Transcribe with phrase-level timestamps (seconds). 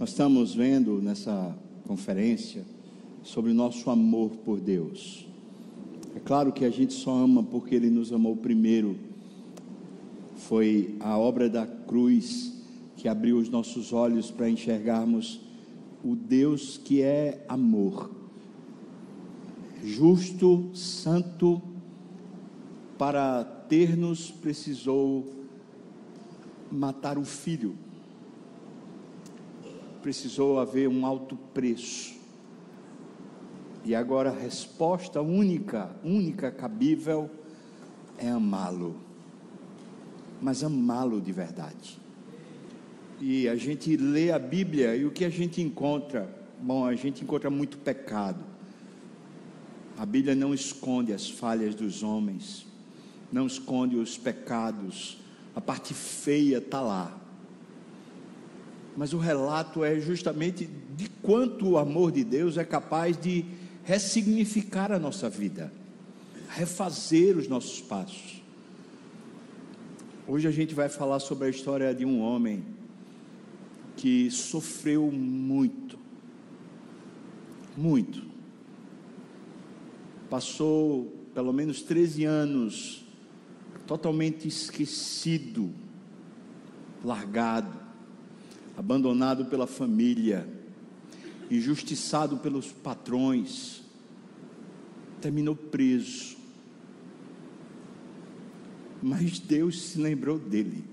[0.00, 2.64] Nós estamos vendo nessa conferência
[3.24, 5.26] sobre o nosso amor por Deus.
[6.14, 8.96] É claro que a gente só ama porque Ele nos amou primeiro.
[10.36, 12.62] Foi a obra da cruz
[12.96, 15.40] que abriu os nossos olhos para enxergarmos
[16.04, 18.08] o Deus que é amor,
[19.82, 21.60] justo, santo,
[22.96, 25.26] para ter-nos precisou
[26.70, 27.74] matar o filho
[30.08, 32.14] precisou haver um alto preço.
[33.84, 37.30] E agora a resposta única, única cabível
[38.16, 38.96] é amá-lo.
[40.40, 41.98] Mas amá-lo de verdade.
[43.20, 46.34] E a gente lê a Bíblia e o que a gente encontra?
[46.58, 48.42] Bom, a gente encontra muito pecado.
[49.98, 52.66] A Bíblia não esconde as falhas dos homens,
[53.30, 55.18] não esconde os pecados.
[55.54, 57.17] A parte feia está lá
[58.98, 63.44] mas o relato é justamente de quanto o amor de Deus é capaz de
[63.84, 65.72] ressignificar a nossa vida,
[66.48, 68.42] refazer os nossos passos.
[70.26, 72.64] Hoje a gente vai falar sobre a história de um homem
[73.96, 75.96] que sofreu muito,
[77.76, 78.26] muito.
[80.28, 83.06] Passou pelo menos 13 anos
[83.86, 85.70] totalmente esquecido,
[87.04, 87.87] largado
[88.78, 90.48] abandonado pela família,
[91.50, 93.82] injustiçado pelos patrões,
[95.20, 96.36] terminou preso.
[99.02, 100.84] Mas Deus se lembrou dele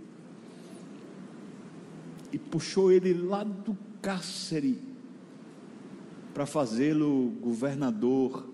[2.34, 4.80] e puxou ele lá do cárcere
[6.34, 8.50] para fazê-lo governador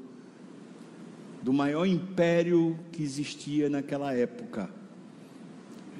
[1.41, 4.69] do maior império que existia naquela época.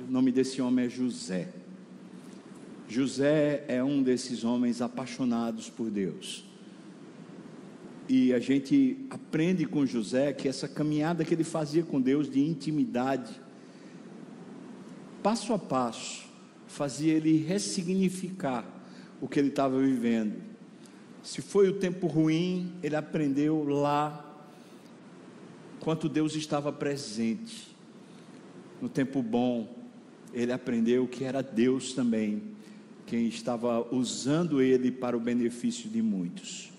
[0.06, 1.61] O nome desse homem é José.
[2.92, 6.44] José é um desses homens apaixonados por Deus.
[8.10, 12.42] E a gente aprende com José que essa caminhada que ele fazia com Deus de
[12.42, 13.32] intimidade,
[15.24, 16.26] passo a passo,
[16.68, 18.66] fazia ele ressignificar
[19.22, 20.42] o que ele estava vivendo.
[21.24, 24.44] Se foi o tempo ruim, ele aprendeu lá
[25.80, 27.74] quanto Deus estava presente.
[28.82, 29.74] No tempo bom,
[30.34, 32.60] ele aprendeu que era Deus também
[33.12, 36.72] quem estava usando ele para o benefício de muitos.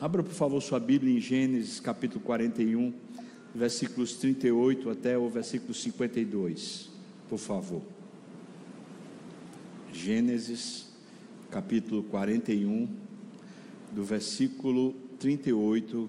[0.00, 2.90] Abra, por favor, sua Bíblia em Gênesis capítulo 41,
[3.54, 6.88] versículos 38 até o versículo 52,
[7.28, 7.82] por favor.
[9.92, 10.86] Gênesis
[11.50, 12.88] capítulo 41,
[13.92, 16.08] do versículo 38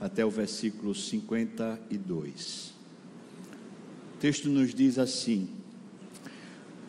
[0.00, 2.72] até o versículo 52.
[4.14, 5.50] O texto nos diz assim: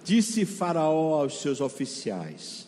[0.05, 2.67] Disse Faraó aos seus oficiais: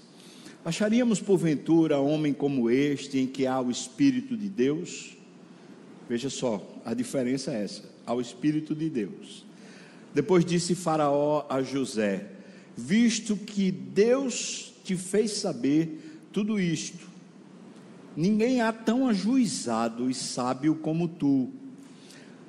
[0.65, 5.15] Acharíamos porventura homem como este em que há o Espírito de Deus?
[6.09, 9.45] Veja só, a diferença é essa: ao Espírito de Deus.
[10.15, 12.25] Depois disse Faraó a José:
[12.75, 17.05] Visto que Deus te fez saber tudo isto,
[18.15, 21.51] ninguém há tão ajuizado e sábio como tu.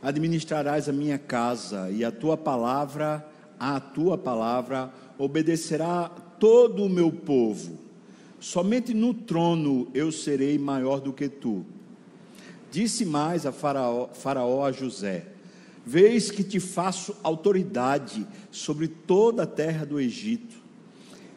[0.00, 3.27] Administrarás a minha casa e a tua palavra
[3.58, 6.08] à tua palavra obedecerá
[6.38, 7.78] todo o meu povo.
[8.40, 11.64] Somente no trono eu serei maior do que tu.
[12.70, 15.26] Disse mais a Faraó, faraó a José:
[15.84, 20.56] Vês que te faço autoridade sobre toda a terra do Egito.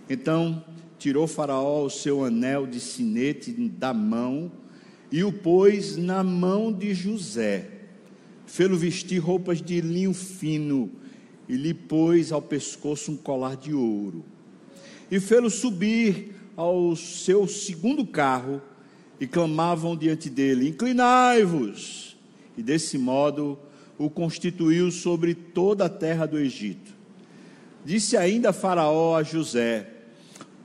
[0.10, 0.64] Então
[1.00, 4.52] tirou Faraó o seu anel de sinete da mão
[5.12, 7.70] e o pôs na mão de José.
[8.46, 10.92] Fê-lo vestir roupas de linho fino
[11.48, 14.24] e lhe pôs ao pescoço um colar de ouro.
[15.10, 18.62] E fê-lo subir ao seu segundo carro,
[19.20, 22.18] e clamavam diante dele: Inclinai-vos!
[22.58, 23.58] E desse modo
[23.98, 26.92] o constituiu sobre toda a terra do Egito.
[27.86, 29.88] Disse ainda Faraó a José: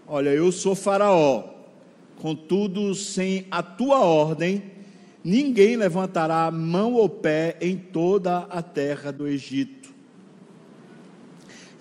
[0.07, 1.45] Olha, eu sou Faraó,
[2.17, 4.63] contudo, sem a tua ordem,
[5.23, 9.76] ninguém levantará mão ou pé em toda a terra do Egito.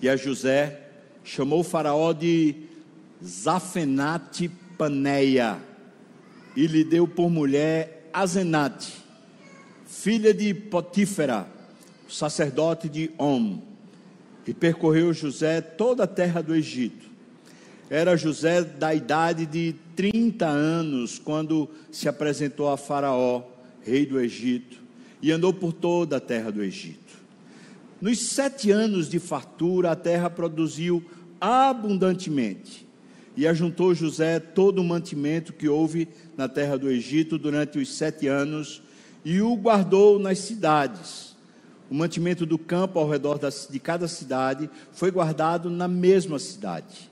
[0.00, 0.80] E a José
[1.24, 2.54] chamou faraó de
[3.24, 5.58] Zafenate Paneia
[6.56, 8.94] e lhe deu por mulher Azenate,
[9.86, 11.46] filha de Potífera,
[12.08, 13.60] sacerdote de Om.
[14.46, 17.06] E percorreu José toda a terra do Egito.
[17.90, 23.42] Era José da idade de 30 anos quando se apresentou a Faraó,
[23.84, 24.78] rei do Egito,
[25.20, 27.05] e andou por toda a terra do Egito.
[28.00, 31.04] Nos sete anos de fartura, a terra produziu
[31.40, 32.86] abundantemente,
[33.36, 38.26] e ajuntou José todo o mantimento que houve na terra do Egito durante os sete
[38.26, 38.82] anos
[39.24, 41.36] e o guardou nas cidades.
[41.90, 43.38] O mantimento do campo ao redor
[43.70, 47.10] de cada cidade foi guardado na mesma cidade.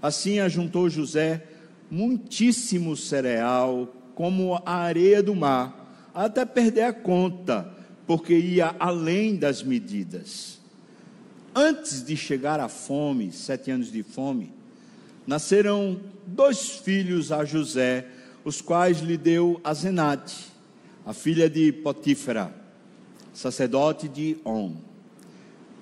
[0.00, 1.44] Assim ajuntou José
[1.90, 7.75] muitíssimo cereal, como a areia do mar, até perder a conta,
[8.06, 10.60] porque ia além das medidas.
[11.54, 14.52] Antes de chegar à fome, sete anos de fome,
[15.26, 18.06] nasceram dois filhos a José,
[18.44, 20.52] os quais lhe deu a Zenate,
[21.04, 22.54] a filha de Potífera,
[23.32, 24.74] sacerdote de On.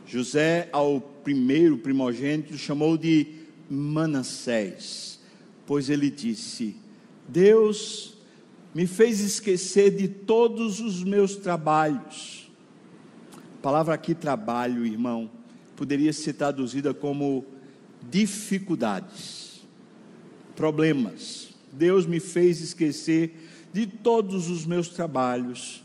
[0.06, 3.26] José, ao primeiro primogênito, chamou de
[3.68, 5.18] Manassés,
[5.66, 6.76] pois ele disse:
[7.28, 8.13] Deus
[8.74, 12.50] me fez esquecer de todos os meus trabalhos.
[13.58, 15.30] A palavra aqui, trabalho, irmão,
[15.76, 17.46] poderia ser traduzida como
[18.10, 19.64] dificuldades,
[20.56, 21.50] problemas.
[21.72, 25.82] Deus me fez esquecer de todos os meus trabalhos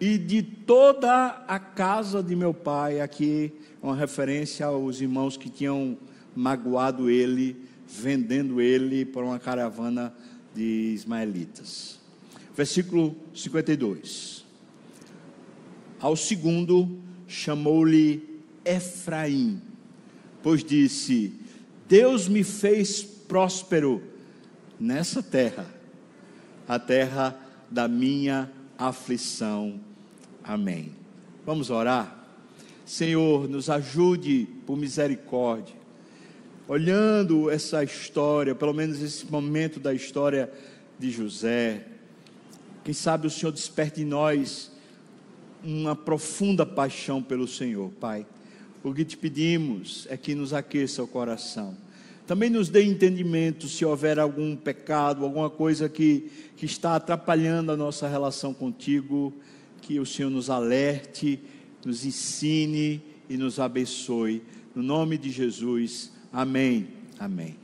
[0.00, 3.00] e de toda a casa de meu pai.
[3.00, 5.98] Aqui, uma referência aos irmãos que tinham
[6.34, 7.56] magoado ele,
[7.86, 10.14] vendendo ele para uma caravana
[10.54, 11.99] de ismaelitas.
[12.54, 14.44] Versículo 52.
[16.00, 19.60] Ao segundo, chamou-lhe Efraim,
[20.42, 21.32] pois disse:
[21.88, 24.02] Deus me fez próspero
[24.78, 25.66] nessa terra,
[26.66, 27.38] a terra
[27.70, 29.78] da minha aflição.
[30.42, 30.92] Amém.
[31.44, 32.16] Vamos orar?
[32.84, 35.76] Senhor, nos ajude por misericórdia.
[36.66, 40.50] Olhando essa história, pelo menos esse momento da história
[40.98, 41.86] de José,
[42.84, 44.70] quem sabe o Senhor desperte em nós
[45.62, 48.26] uma profunda paixão pelo Senhor, Pai.
[48.82, 51.76] O que te pedimos é que nos aqueça o coração.
[52.26, 57.76] Também nos dê entendimento se houver algum pecado, alguma coisa que, que está atrapalhando a
[57.76, 59.34] nossa relação contigo,
[59.82, 61.40] que o Senhor nos alerte,
[61.84, 64.42] nos ensine e nos abençoe.
[64.74, 66.88] No nome de Jesus, amém.
[67.18, 67.56] Amém.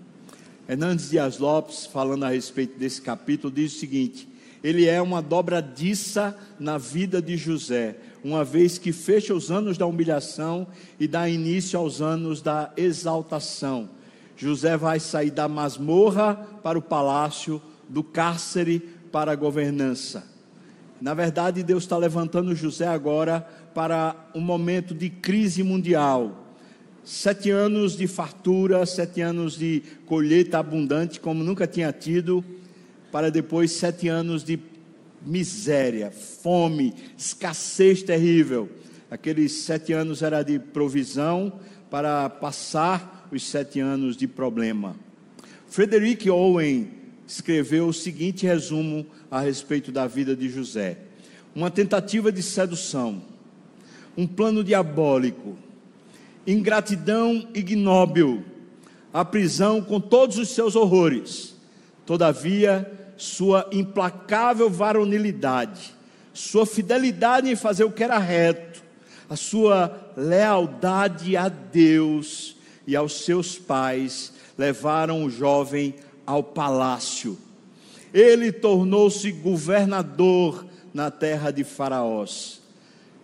[0.69, 4.29] Hernandes Dias Lopes, falando a respeito desse capítulo, diz o seguinte:
[4.67, 9.87] ele é uma dobradiça na vida de José, uma vez que fecha os anos da
[9.87, 10.67] humilhação
[10.99, 13.89] e dá início aos anos da exaltação.
[14.37, 16.35] José vai sair da masmorra
[16.65, 18.81] para o palácio, do cárcere
[19.13, 20.27] para a governança.
[21.01, 26.45] Na verdade, Deus está levantando José agora para um momento de crise mundial.
[27.05, 32.45] Sete anos de fartura, sete anos de colheita abundante, como nunca tinha tido,
[33.17, 34.59] para depois sete anos de
[35.25, 38.69] miséria, fome, escassez terrível.
[39.11, 41.51] Aqueles sete anos era de provisão
[41.89, 44.95] para passar os sete anos de problema.
[45.67, 46.91] Frederick Owen
[47.27, 50.99] escreveu o seguinte resumo a respeito da vida de José:
[51.55, 53.23] uma tentativa de sedução,
[54.15, 55.57] um plano diabólico,
[56.47, 58.45] ingratidão ignóbil,
[59.11, 61.57] a prisão com todos os seus horrores.
[62.07, 65.95] Todavia, sua implacável varonilidade,
[66.33, 68.83] sua fidelidade em fazer o que era reto,
[69.29, 77.39] a sua lealdade a Deus e aos seus pais levaram o jovem ao palácio.
[78.13, 82.61] Ele tornou-se governador na terra de Faraós.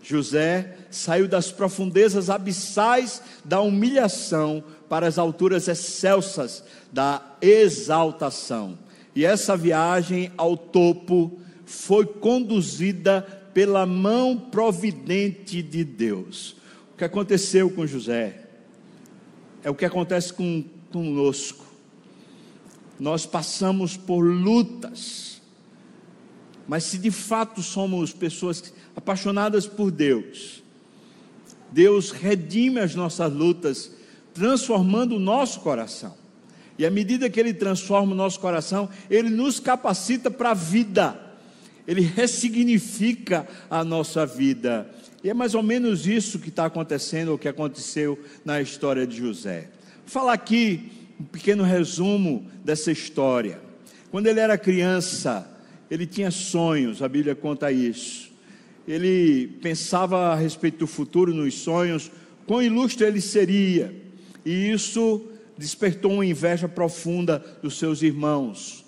[0.02, 8.76] José saiu das profundezas abissais da humilhação para as alturas excelsas da exaltação.
[9.14, 16.56] E essa viagem ao topo foi conduzida pela mão providente de Deus.
[16.94, 18.48] O que aconteceu com José
[19.62, 21.66] é o que acontece com, conosco.
[22.98, 25.40] Nós passamos por lutas,
[26.66, 30.62] mas se de fato somos pessoas apaixonadas por Deus,
[31.70, 33.92] Deus redime as nossas lutas,
[34.34, 36.21] transformando o nosso coração.
[36.78, 41.18] E à medida que Ele transforma o nosso coração, Ele nos capacita para a vida,
[41.86, 44.88] Ele ressignifica a nossa vida.
[45.22, 49.16] E é mais ou menos isso que está acontecendo, o que aconteceu na história de
[49.18, 49.68] José.
[50.04, 53.60] Vou falar aqui um pequeno resumo dessa história.
[54.10, 55.48] Quando ele era criança,
[55.90, 58.32] ele tinha sonhos, a Bíblia conta isso.
[58.86, 62.10] Ele pensava a respeito do futuro nos sonhos,
[62.46, 63.94] quão ilustre ele seria.
[64.44, 65.24] E isso
[65.56, 68.84] despertou uma inveja profunda dos seus irmãos.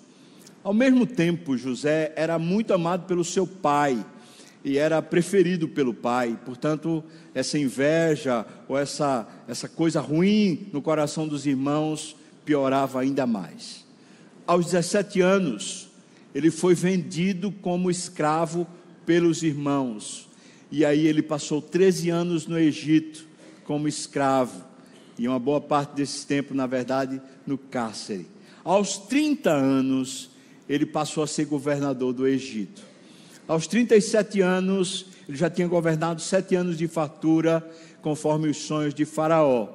[0.63, 4.03] Ao mesmo tempo, José era muito amado pelo seu pai
[4.63, 6.39] e era preferido pelo pai.
[6.43, 7.03] Portanto,
[7.35, 13.85] essa inveja ou essa, essa coisa ruim no coração dos irmãos piorava ainda mais.
[14.47, 15.87] Aos 17 anos,
[16.33, 18.67] ele foi vendido como escravo
[19.05, 20.27] pelos irmãos.
[20.71, 23.27] E aí ele passou 13 anos no Egito
[23.65, 24.64] como escravo.
[25.17, 28.27] E uma boa parte desse tempo, na verdade, no cárcere.
[28.63, 30.29] Aos 30 anos,
[30.67, 32.81] ele passou a ser governador do Egito.
[33.47, 37.67] Aos 37 anos, ele já tinha governado sete anos de fartura,
[38.01, 39.69] conforme os sonhos de Faraó.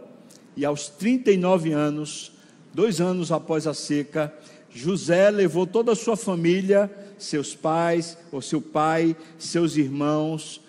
[0.56, 2.32] E aos 39 anos,
[2.74, 4.32] dois anos após a seca,
[4.72, 10.60] José levou toda a sua família, seus pais, ou seu pai, seus irmãos,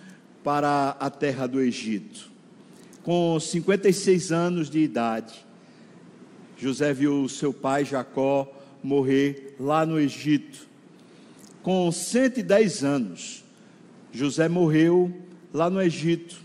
[0.43, 2.30] para a terra do Egito.
[3.03, 5.33] Com 56 anos de idade,
[6.55, 8.47] José viu seu pai Jacó
[8.83, 10.67] morrer lá no Egito.
[11.63, 13.43] Com 110 anos,
[14.11, 15.11] José morreu
[15.51, 16.39] lá no Egito.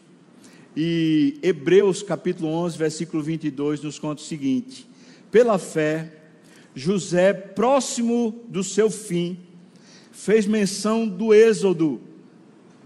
[0.75, 4.89] E Hebreus capítulo 11, versículo 22 nos conta o seguinte:
[5.31, 6.11] Pela fé,
[6.75, 9.39] José, próximo do seu fim,
[10.11, 12.01] fez menção do êxodo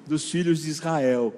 [0.08, 1.32] dos filhos de Israel.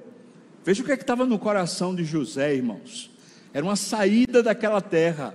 [0.64, 3.10] Veja o que é estava no coração de José, irmãos.
[3.52, 5.34] Era uma saída daquela terra.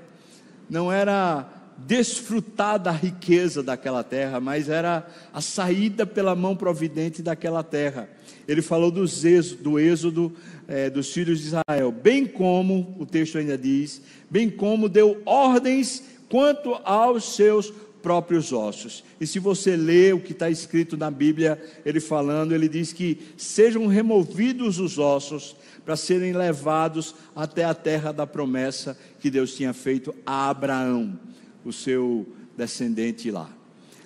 [0.70, 1.46] Não era
[1.86, 8.10] desfrutar da riqueza daquela terra, mas era a saída pela mão providente daquela terra.
[8.48, 10.34] Ele falou do êxodo, do êxodo
[10.68, 16.04] é, dos filhos de Israel, bem como, o texto ainda diz, bem como deu ordens
[16.30, 17.72] quanto aos seus
[18.08, 19.04] próprios ossos.
[19.20, 23.20] E se você lê o que está escrito na Bíblia, ele falando, ele diz que
[23.36, 29.74] sejam removidos os ossos para serem levados até a terra da promessa que Deus tinha
[29.74, 31.20] feito a Abraão
[31.66, 33.50] o seu descendente lá.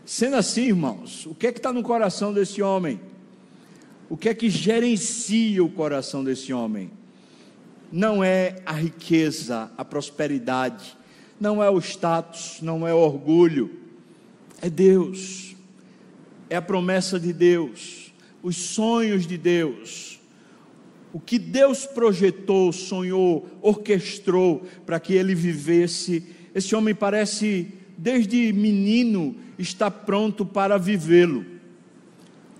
[0.03, 2.99] Sendo assim, irmãos, o que é que está no coração desse homem?
[4.09, 6.89] O que é que gerencia o coração desse homem?
[7.91, 10.97] Não é a riqueza, a prosperidade,
[11.39, 13.80] não é o status, não é o orgulho,
[14.61, 15.55] é Deus,
[16.49, 18.13] é a promessa de Deus,
[18.43, 20.19] os sonhos de Deus,
[21.13, 26.23] o que Deus projetou, sonhou, orquestrou para que ele vivesse.
[26.55, 31.45] Esse homem parece, desde menino, está pronto para vivê-lo.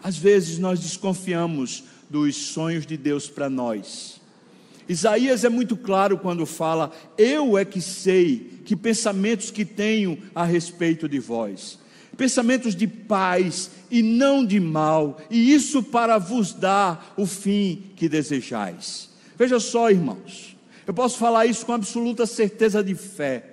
[0.04, 4.20] Às vezes nós desconfiamos dos sonhos de Deus para nós.
[4.90, 10.44] Isaías é muito claro quando fala: Eu é que sei que pensamentos que tenho a
[10.44, 11.80] respeito de vós,
[12.22, 18.08] pensamentos de paz e não de mal, e isso para vos dar o fim que
[18.08, 19.10] desejais.
[19.36, 23.46] Veja só, irmãos, eu posso falar isso com absoluta certeza de fé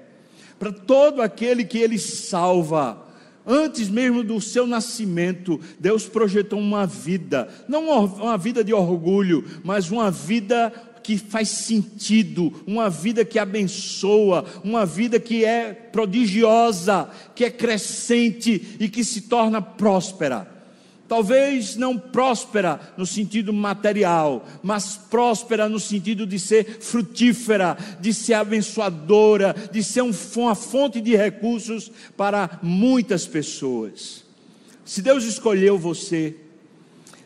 [0.59, 3.07] para todo aquele que ele salva.
[3.47, 9.91] Antes mesmo do seu nascimento, Deus projetou uma vida, não uma vida de orgulho, mas
[9.91, 10.71] uma vida
[11.09, 18.77] que faz sentido, uma vida que abençoa, uma vida que é prodigiosa, que é crescente
[18.79, 20.47] e que se torna próspera.
[21.09, 28.35] Talvez não próspera no sentido material, mas próspera no sentido de ser frutífera, de ser
[28.35, 34.27] abençoadora, de ser um, uma fonte de recursos para muitas pessoas.
[34.85, 36.37] Se Deus escolheu você,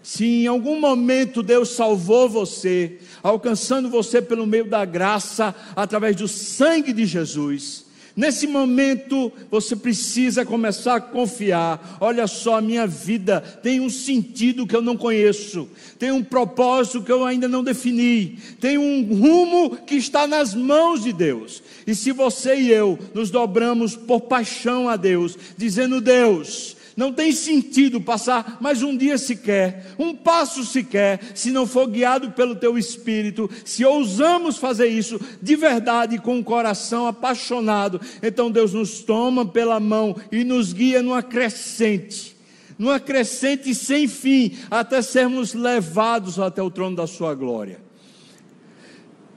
[0.03, 6.29] se em algum momento Deus salvou você, alcançando você pelo meio da graça, através do
[6.29, 11.97] sangue de Jesus, Nesse momento, você precisa começar a confiar.
[11.99, 17.03] Olha só, a minha vida tem um sentido que eu não conheço, tem um propósito
[17.03, 21.63] que eu ainda não defini, tem um rumo que está nas mãos de Deus.
[21.87, 27.33] E se você e eu nos dobramos por paixão a Deus, dizendo: Deus, não tem
[27.33, 32.77] sentido passar mais um dia sequer, um passo sequer, se não for guiado pelo teu
[32.77, 33.49] espírito.
[33.65, 39.81] Se ousamos fazer isso de verdade, com o coração apaixonado, então Deus nos toma pela
[39.81, 42.37] mão e nos guia numa crescente,
[42.79, 47.81] numa crescente sem fim, até sermos levados até o trono da Sua glória.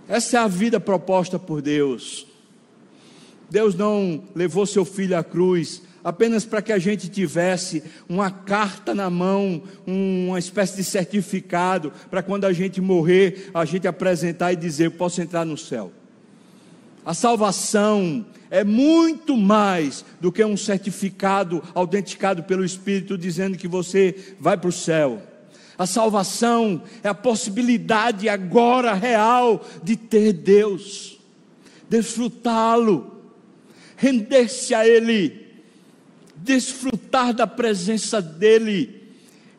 [0.08, 2.28] Essa é a vida proposta por Deus.
[3.50, 8.94] Deus não levou seu filho à cruz apenas para que a gente tivesse uma carta
[8.94, 14.56] na mão, uma espécie de certificado, para quando a gente morrer, a gente apresentar e
[14.56, 15.92] dizer: posso entrar no céu.
[17.04, 24.36] A salvação é muito mais do que um certificado autenticado pelo Espírito dizendo que você
[24.40, 25.22] vai para o céu.
[25.76, 31.20] A salvação é a possibilidade agora real de ter Deus,
[31.90, 33.22] desfrutá-lo,
[33.98, 35.45] render-se a Ele
[36.46, 38.95] desfrutar da presença dEle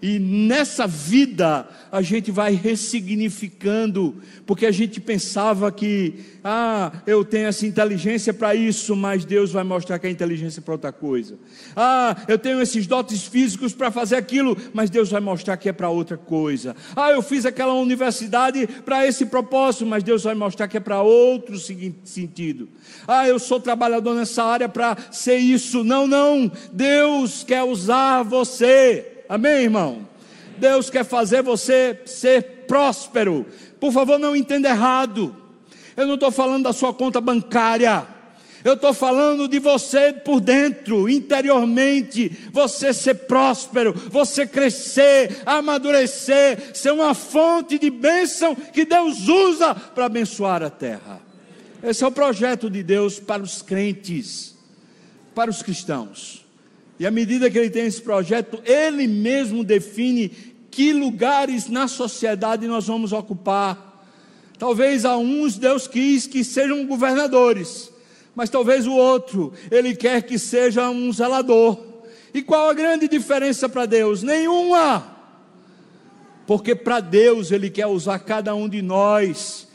[0.07, 7.49] E nessa vida a gente vai ressignificando, porque a gente pensava que, ah, eu tenho
[7.49, 11.37] essa inteligência para isso, mas Deus vai mostrar que a inteligência é para outra coisa.
[11.75, 15.73] Ah, eu tenho esses dotes físicos para fazer aquilo, mas Deus vai mostrar que é
[15.73, 16.77] para outra coisa.
[16.95, 21.03] Ah, eu fiz aquela universidade para esse propósito, mas Deus vai mostrar que é para
[21.03, 22.69] outro sentido.
[23.09, 25.83] Ah, eu sou trabalhador nessa área para ser isso.
[25.83, 26.49] Não, não.
[26.73, 29.16] Deus quer usar você.
[29.29, 30.09] Amém, irmão?
[30.59, 33.47] Deus quer fazer você ser próspero.
[33.79, 35.35] Por favor, não entenda errado.
[35.97, 38.07] Eu não estou falando da sua conta bancária.
[38.65, 46.91] Eu estou falando de você por dentro, interiormente, você ser próspero, você crescer, amadurecer, ser
[46.91, 51.21] uma fonte de bênção que Deus usa para abençoar a terra.
[51.81, 54.57] Esse é o projeto de Deus para os crentes,
[55.33, 56.46] para os cristãos.
[56.99, 60.31] E à medida que ele tem esse projeto, ele mesmo define
[60.71, 64.05] que lugares na sociedade nós vamos ocupar.
[64.59, 67.91] Talvez a uns Deus quis que sejam governadores,
[68.35, 71.79] mas talvez o outro, ele quer que seja um zelador.
[72.33, 74.23] E qual a grande diferença para Deus?
[74.23, 75.17] Nenhuma.
[76.47, 79.67] Porque para Deus ele quer usar cada um de nós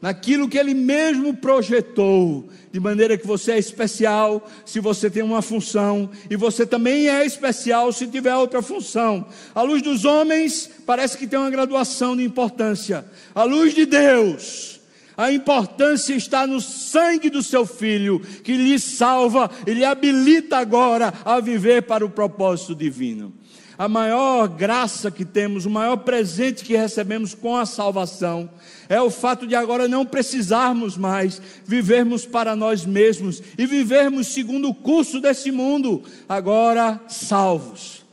[0.00, 5.42] naquilo que ele mesmo projetou de maneira que você é especial se você tem uma
[5.42, 9.26] função, e você também é especial se tiver outra função.
[9.54, 14.78] A luz dos homens parece que tem uma graduação de importância, a luz de Deus.
[15.16, 21.12] A importância está no sangue do seu filho, que lhe salva e lhe habilita agora
[21.24, 23.37] a viver para o propósito divino
[23.78, 28.50] a maior graça que temos, o maior presente que recebemos com a salvação,
[28.88, 34.68] é o fato de agora não precisarmos mais vivermos para nós mesmos e vivermos segundo
[34.68, 38.04] o curso desse mundo, agora salvos.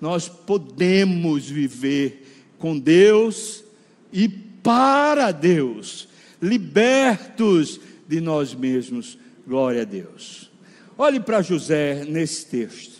[0.00, 2.26] Nós podemos viver
[2.58, 3.62] com Deus
[4.10, 6.08] e para Deus,
[6.40, 9.18] libertos de nós mesmos.
[9.46, 10.50] Glória a Deus.
[10.96, 12.99] Olhe para José nesse texto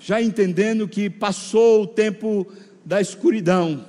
[0.00, 2.50] já entendendo que passou o tempo
[2.84, 3.84] da escuridão,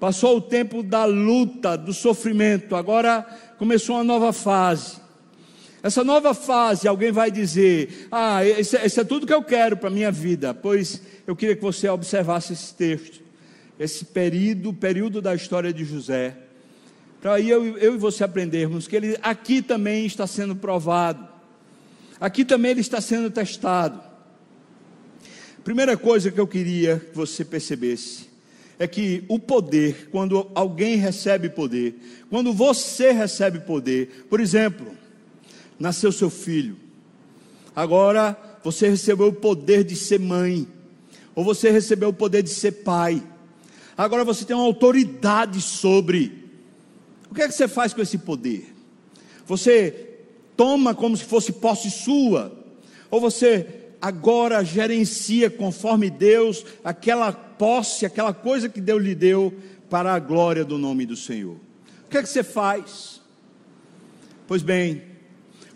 [0.00, 3.22] passou o tempo da luta, do sofrimento, agora
[3.58, 5.04] começou uma nova fase.
[5.82, 9.88] Essa nova fase, alguém vai dizer: Ah, esse, esse é tudo que eu quero para
[9.88, 10.54] a minha vida.
[10.54, 13.20] Pois eu queria que você observasse esse texto,
[13.78, 16.38] esse período, período da história de José,
[17.20, 21.28] para aí eu, eu e você aprendermos que ele aqui também está sendo provado,
[22.18, 24.13] aqui também ele está sendo testado.
[25.64, 28.26] Primeira coisa que eu queria que você percebesse
[28.78, 31.94] é que o poder, quando alguém recebe poder,
[32.28, 34.94] quando você recebe poder, por exemplo,
[35.78, 36.76] nasceu seu filho,
[37.74, 40.68] agora você recebeu o poder de ser mãe,
[41.34, 43.22] ou você recebeu o poder de ser pai,
[43.96, 46.44] agora você tem uma autoridade sobre.
[47.30, 48.70] O que é que você faz com esse poder?
[49.46, 50.10] Você
[50.58, 52.52] toma como se fosse posse sua,
[53.10, 59.54] ou você agora gerencia conforme Deus aquela posse, aquela coisa que Deus lhe deu
[59.88, 61.56] para a glória do nome do Senhor.
[62.04, 63.22] O que é que você faz?
[64.46, 65.00] Pois bem,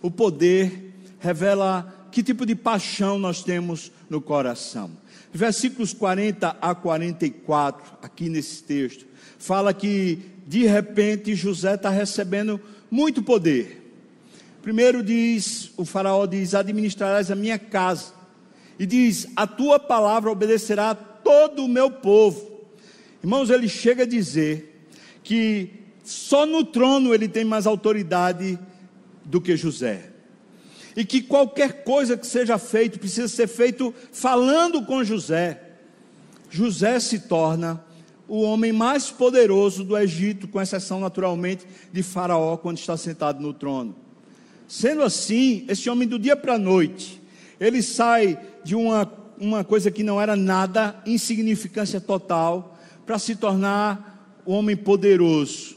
[0.03, 4.91] o poder revela que tipo de paixão nós temos no coração.
[5.33, 9.07] Versículos 40 a 44, aqui nesse texto,
[9.39, 12.61] fala que de repente José está recebendo
[12.91, 13.91] muito poder.
[14.61, 18.18] Primeiro diz, o faraó diz: administrarás a minha casa
[18.79, 22.49] e diz: A tua palavra obedecerá a todo o meu povo.
[23.23, 24.87] Irmãos, ele chega a dizer
[25.23, 25.71] que
[26.05, 28.59] só no trono ele tem mais autoridade
[29.25, 30.11] do que José.
[30.97, 35.61] E que qualquer coisa que seja feito precisa ser feito falando com José.
[36.51, 37.85] José se torna
[38.27, 43.53] o homem mais poderoso do Egito, com exceção naturalmente de Faraó, quando está sentado no
[43.53, 43.95] trono.
[44.67, 47.23] Sendo assim, esse homem do dia para a noite,
[47.59, 54.43] ele sai de uma, uma coisa que não era nada, insignificância total, para se tornar
[54.47, 55.77] um homem poderoso.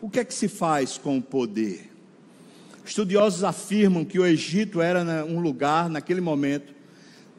[0.00, 1.90] O que é que se faz com o poder?
[2.84, 6.74] Estudiosos afirmam que o Egito era um lugar, naquele momento,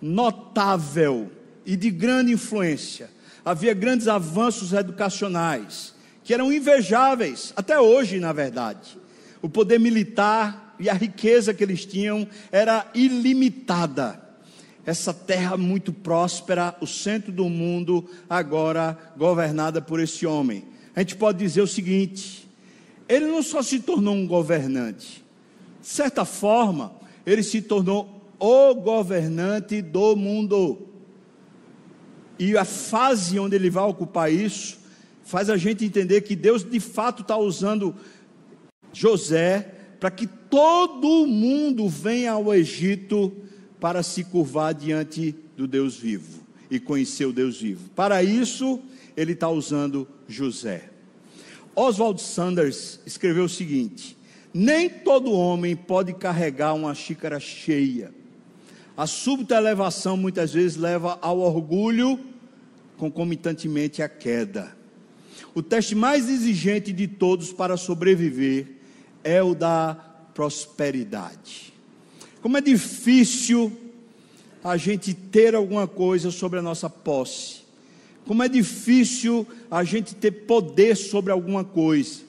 [0.02, 1.32] notável
[1.66, 3.10] e de grande influência.
[3.44, 8.98] Havia grandes avanços educacionais, que eram invejáveis, até hoje, na verdade.
[9.42, 14.22] O poder militar e a riqueza que eles tinham era ilimitada.
[14.86, 20.64] Essa terra muito próspera, o centro do mundo, agora governada por esse homem.
[20.96, 22.48] A gente pode dizer o seguinte:
[23.10, 25.24] ele não só se tornou um governante,
[25.82, 26.94] de certa forma,
[27.26, 30.80] ele se tornou o governante do mundo.
[32.38, 34.78] e a fase onde ele vai ocupar isso,
[35.24, 37.96] faz a gente entender que Deus de fato está usando
[38.92, 43.30] José para que todo mundo venha ao Egito
[43.78, 47.90] para se curvar diante do Deus vivo e conhecer o Deus vivo.
[47.90, 48.80] Para isso,
[49.18, 50.90] ele está usando José.
[51.76, 54.18] Oswald Sanders escreveu o seguinte:
[54.54, 58.14] Nem todo homem pode carregar uma xícara cheia.
[58.96, 62.18] A súbita elevação muitas vezes leva ao orgulho,
[62.96, 64.74] concomitantemente à queda.
[65.54, 68.68] O teste mais exigente de todos para sobreviver
[69.22, 71.74] é o da prosperidade.
[72.42, 73.76] Como é difícil
[74.64, 77.62] a gente ter alguma coisa sobre a nossa posse.
[78.28, 82.22] Como é difícil a gente ter poder sobre alguma coisa.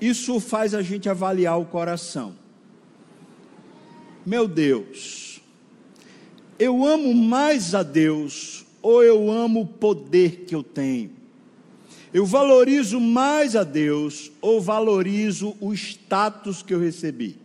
[0.00, 2.36] Isso faz a gente avaliar o coração.
[4.24, 5.40] Meu Deus,
[6.58, 11.17] eu amo mais a Deus ou eu amo o poder que eu tenho?
[12.12, 17.38] Eu valorizo mais a Deus ou valorizo o status que eu recebi?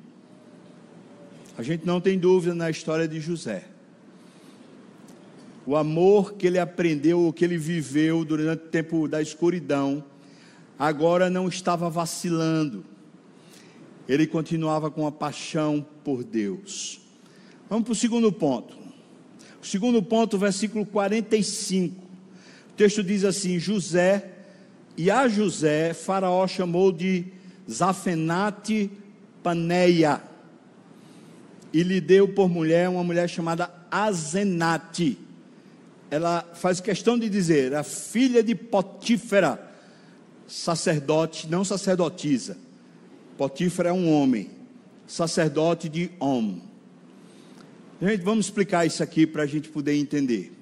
[1.58, 3.66] A gente não tem dúvida na história de José.
[5.66, 10.04] O amor que ele aprendeu, o que ele viveu durante o tempo da escuridão,
[10.80, 12.86] agora não estava vacilando.
[14.08, 17.00] Ele continuava com a paixão por Deus.
[17.70, 18.78] Vamos para o segundo ponto.
[19.62, 22.02] O segundo ponto, versículo 45.
[22.70, 24.33] O texto diz assim: José
[24.96, 27.26] e a José, Faraó chamou de
[27.70, 28.92] Zafenate
[29.42, 30.22] Paneia,
[31.74, 35.18] e lhe deu por mulher uma mulher chamada Azenate.
[36.12, 39.60] Ela faz questão de dizer, a filha de Potífera,
[40.48, 42.58] sacerdote, não sacerdotisa.
[43.36, 44.52] Potífera é um homem,
[45.08, 46.60] sacerdote de Om.
[48.00, 50.54] Gente, vamos explicar isso aqui para a gente poder entender.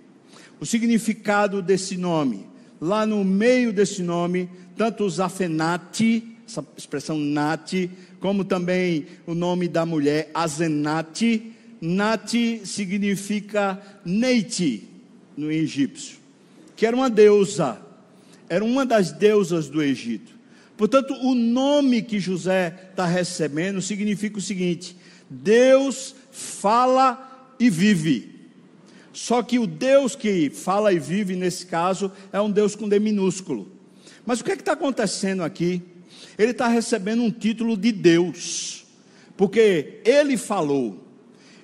[0.61, 2.50] O significado desse nome
[2.81, 7.89] lá no meio desse nome, tanto Zafenati, essa expressão nati,
[8.19, 11.53] como também o nome da mulher Azenati.
[11.79, 14.87] Nati significa Neiti
[15.37, 16.17] no egípcio,
[16.75, 17.79] que era uma deusa,
[18.49, 20.31] era uma das deusas do Egito.
[20.75, 24.95] Portanto, o nome que José está recebendo significa o seguinte:
[25.29, 28.30] Deus fala e vive.
[29.13, 32.99] Só que o Deus que fala e vive nesse caso é um Deus com D
[32.99, 33.71] minúsculo.
[34.25, 35.81] Mas o que é está acontecendo aqui?
[36.37, 38.85] Ele está recebendo um título de Deus,
[39.35, 41.07] porque ele falou,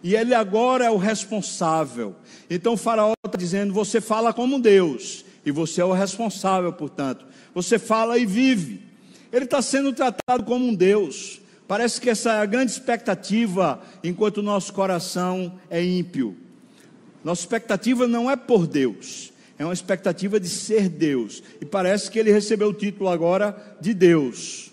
[0.03, 2.15] e ele agora é o responsável.
[2.49, 7.25] Então o Faraó está dizendo: você fala como Deus, e você é o responsável, portanto.
[7.53, 8.81] Você fala e vive.
[9.31, 11.41] Ele está sendo tratado como um Deus.
[11.67, 16.37] Parece que essa é a grande expectativa, enquanto o nosso coração é ímpio.
[17.27, 21.43] Nossa expectativa não é por Deus, é uma expectativa de ser Deus.
[21.59, 24.71] E parece que ele recebeu o título agora de Deus.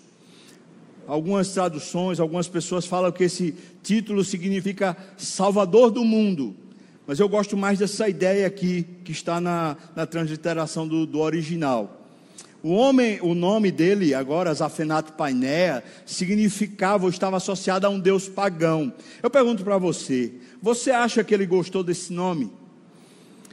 [1.05, 6.55] Algumas traduções, algumas pessoas falam que esse título significa Salvador do mundo.
[7.05, 12.05] Mas eu gosto mais dessa ideia aqui, que está na, na transliteração do, do original.
[12.63, 18.29] O homem, o nome dele, agora Zafenat Painéa, significava ou estava associado a um deus
[18.29, 18.93] pagão.
[19.21, 20.33] Eu pergunto para você:
[20.65, 22.51] você acha que ele gostou desse nome?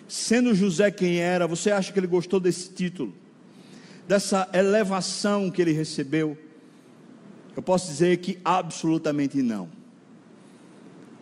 [0.08, 3.12] Sendo José quem era, você acha que ele gostou desse título?
[4.08, 6.38] Dessa elevação que ele recebeu?
[7.54, 9.68] Eu posso dizer que absolutamente não.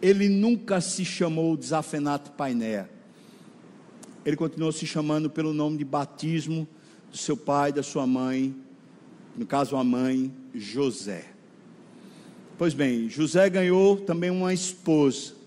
[0.01, 2.89] Ele nunca se chamou de Zafenato Painéa.
[4.25, 6.69] Ele continuou se chamando pelo nome de batismo
[7.11, 8.55] do seu pai, da sua mãe,
[9.37, 11.25] no caso a mãe, José.
[12.57, 15.40] Pois bem, José ganhou também uma esposa.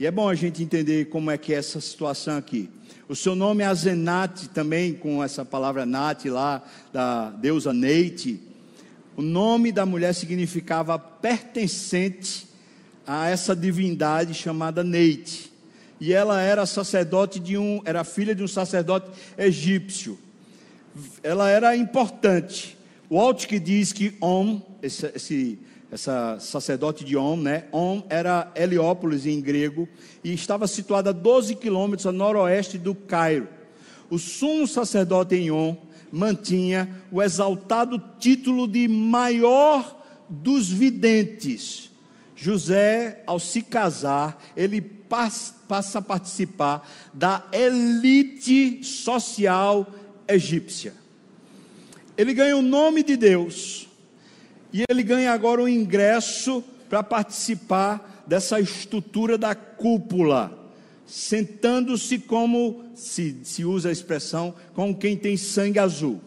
[0.00, 2.70] E é bom a gente entender como é que é essa situação aqui.
[3.08, 8.40] O seu nome é Azenate, também com essa palavra Nate lá, da deusa Neite.
[9.16, 12.46] O nome da mulher significava pertencente
[13.04, 15.52] a essa divindade chamada Neite.
[16.00, 20.16] E ela era sacerdote de um, era filha de um sacerdote egípcio.
[21.24, 22.78] Ela era importante.
[23.10, 25.58] O que diz que Om, esse, esse
[25.90, 27.64] essa sacerdote de Om, né?
[27.72, 29.88] Om era Heliópolis em grego
[30.22, 33.48] e estava situada a 12 quilômetros a noroeste do Cairo.
[34.10, 35.76] O sumo sacerdote em Om
[36.12, 39.96] mantinha o exaltado título de maior
[40.28, 41.90] dos videntes.
[42.36, 49.86] José, ao se casar, ele passa a participar da elite social
[50.26, 50.92] egípcia.
[52.16, 53.87] Ele ganha o nome de Deus
[54.72, 60.56] e ele ganha agora o ingresso para participar dessa estrutura da cúpula.
[61.06, 66.20] sentando-se como, se, se usa a expressão, como quem tem sangue azul.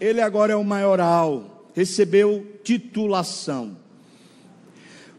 [0.00, 3.76] Ele agora é o maioral, recebeu titulação.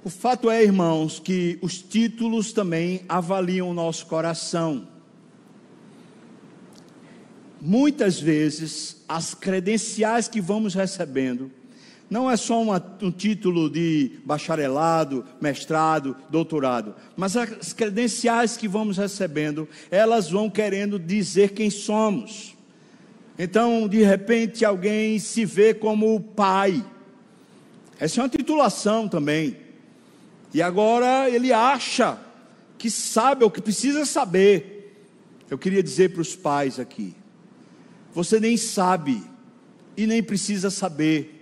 [0.03, 4.87] O fato é, irmãos, que os títulos também avaliam o nosso coração.
[7.61, 11.51] Muitas vezes, as credenciais que vamos recebendo,
[12.09, 18.97] não é só uma, um título de bacharelado, mestrado, doutorado, mas as credenciais que vamos
[18.97, 22.55] recebendo, elas vão querendo dizer quem somos.
[23.37, 26.83] Então, de repente, alguém se vê como pai.
[27.99, 29.55] Essa é uma titulação também.
[30.53, 32.19] E agora ele acha
[32.77, 34.93] que sabe ou que precisa saber.
[35.49, 37.15] Eu queria dizer para os pais aqui:
[38.13, 39.23] você nem sabe
[39.95, 41.38] e nem precisa saber,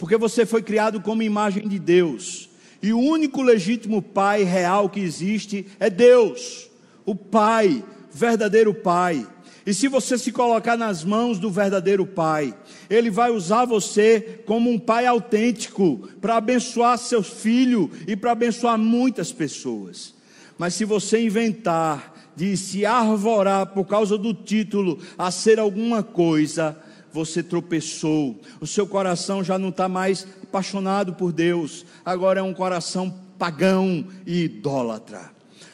[0.00, 2.48] porque você foi criado como imagem de Deus.
[2.82, 6.70] E o único legítimo pai real que existe é Deus,
[7.04, 9.26] o Pai, verdadeiro Pai.
[9.66, 12.54] E se você se colocar nas mãos do verdadeiro Pai,
[12.88, 18.78] Ele vai usar você como um Pai autêntico para abençoar seu filho e para abençoar
[18.78, 20.14] muitas pessoas.
[20.56, 26.74] Mas se você inventar de se arvorar por causa do título a ser alguma coisa,
[27.12, 28.40] você tropeçou.
[28.60, 34.04] O seu coração já não está mais apaixonado por Deus, agora é um coração pagão
[34.26, 35.30] e idólatra.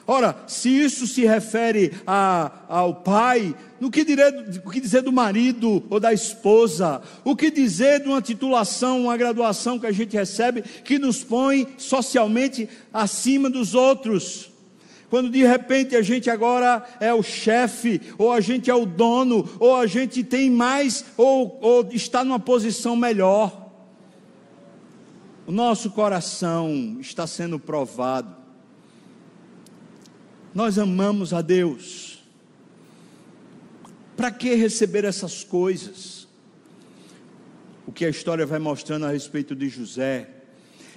[0.08, 5.10] Ora, se isso se refere a, ao pai, no que, dizer, o que dizer do
[5.10, 7.02] marido ou da esposa?
[7.24, 11.66] O que dizer de uma titulação, uma graduação que a gente recebe que nos põe
[11.76, 14.55] socialmente acima dos outros?
[15.08, 19.48] Quando de repente a gente agora é o chefe, ou a gente é o dono,
[19.60, 23.70] ou a gente tem mais, ou, ou está numa posição melhor.
[25.46, 28.46] O nosso coração está sendo provado
[30.56, 32.18] nós amamos a Deus.
[34.16, 36.26] Para que receber essas coisas?
[37.86, 40.30] O que a história vai mostrando a respeito de José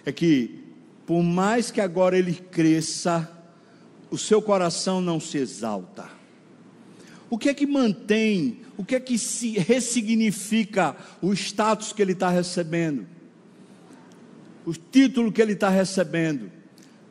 [0.06, 0.64] é que,
[1.06, 3.30] por mais que agora ele cresça,
[4.12, 6.10] o seu coração não se exalta.
[7.30, 12.14] O que é que mantém, o que é que se ressignifica o status que ele
[12.14, 13.06] está recebendo?
[14.66, 16.52] O título que ele está recebendo?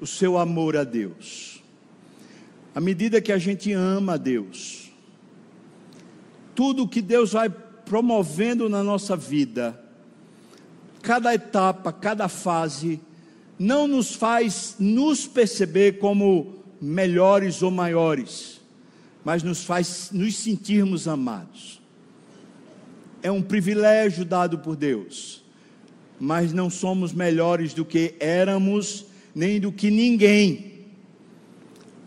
[0.00, 1.62] O seu amor a Deus.
[2.74, 4.92] À medida que a gente ama a Deus,
[6.54, 9.80] tudo que Deus vai promovendo na nossa vida,
[11.02, 13.00] cada etapa, cada fase,
[13.58, 18.60] não nos faz nos perceber como melhores ou maiores,
[19.24, 21.80] mas nos faz nos sentirmos amados.
[23.22, 25.44] É um privilégio dado por Deus,
[26.20, 30.78] mas não somos melhores do que éramos, nem do que ninguém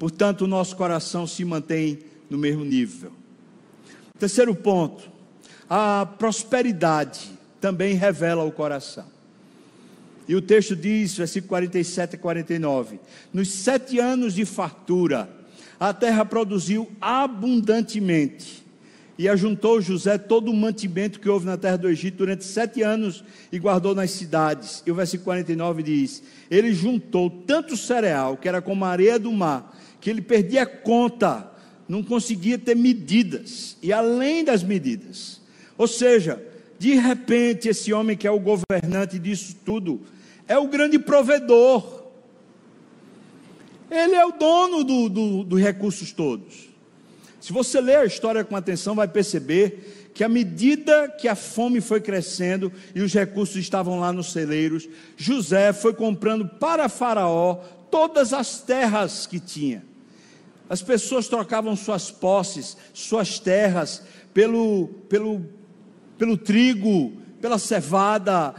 [0.01, 3.12] Portanto, o nosso coração se mantém no mesmo nível.
[4.17, 5.12] Terceiro ponto,
[5.69, 7.29] a prosperidade
[7.60, 9.05] também revela o coração.
[10.27, 12.99] E o texto diz, versículo 47 e 49:
[13.34, 15.29] Nos sete anos de fartura,
[15.79, 18.63] a terra produziu abundantemente,
[19.17, 23.23] e ajuntou José todo o mantimento que houve na terra do Egito durante sete anos
[23.51, 24.81] e guardou nas cidades.
[24.86, 29.31] E o versículo 49 diz: Ele juntou tanto cereal, que era como a areia do
[29.31, 31.51] mar, que ele perdia conta,
[31.88, 35.41] não conseguia ter medidas, e além das medidas.
[35.77, 36.41] Ou seja,
[36.82, 40.02] de repente, esse homem que é o governante disso tudo,
[40.48, 42.06] é o grande provedor.
[43.91, 46.72] Ele é o dono dos do, do recursos todos.
[47.39, 51.82] Se você ler a história com atenção, vai perceber que à medida que a fome
[51.82, 57.58] foi crescendo e os recursos estavam lá nos celeiros, José foi comprando para Faraó
[57.91, 59.86] todas as terras que tinha.
[60.67, 64.02] As pessoas trocavam suas posses, suas terras,
[64.34, 65.46] pelo, pelo,
[66.21, 68.53] pelo trigo, pela cevada,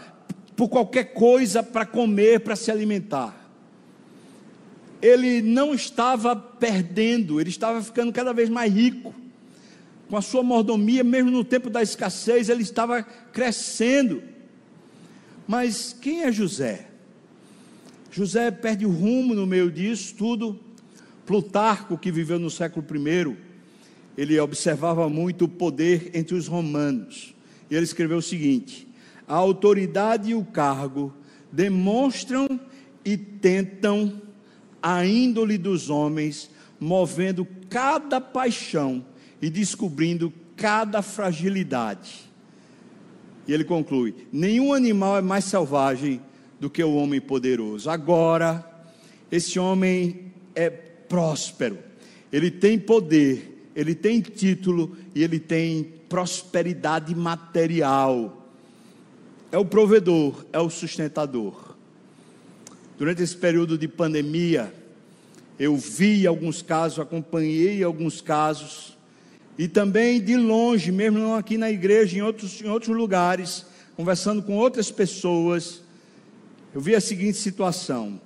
[0.57, 3.49] por qualquer coisa para comer, para se alimentar.
[5.01, 9.15] Ele não estava perdendo, ele estava ficando cada vez mais rico.
[10.09, 14.25] Com a sua mordomia, mesmo no tempo da escassez, ele estava crescendo.
[15.47, 16.89] Mas quem é José?
[18.11, 20.59] José perde o rumo no meio disso tudo
[21.25, 23.37] Plutarco, que viveu no século I,
[24.19, 27.33] ele observava muito o poder entre os romanos.
[27.73, 28.87] E ele escreveu o seguinte:
[29.27, 31.11] a autoridade e o cargo
[31.51, 32.61] demonstram
[33.03, 34.21] e tentam
[34.83, 39.03] a índole dos homens, movendo cada paixão
[39.41, 42.31] e descobrindo cada fragilidade.
[43.49, 46.21] E ele conclui: nenhum animal é mais selvagem
[46.61, 47.89] do que o homem poderoso.
[47.89, 48.71] Agora,
[49.31, 51.79] esse homem é próspero.
[52.31, 58.47] ele tem poder, ele tem título e ele tem prosperidade material.
[59.51, 61.75] É o provedor, é o sustentador.
[62.99, 64.75] Durante esse período de pandemia,
[65.59, 68.99] eu vi alguns casos, acompanhei alguns casos,
[69.57, 73.65] e também de longe, mesmo não aqui na igreja, em outros, em outros lugares,
[73.97, 75.81] conversando com outras pessoas,
[76.75, 78.21] eu vi a seguinte situação: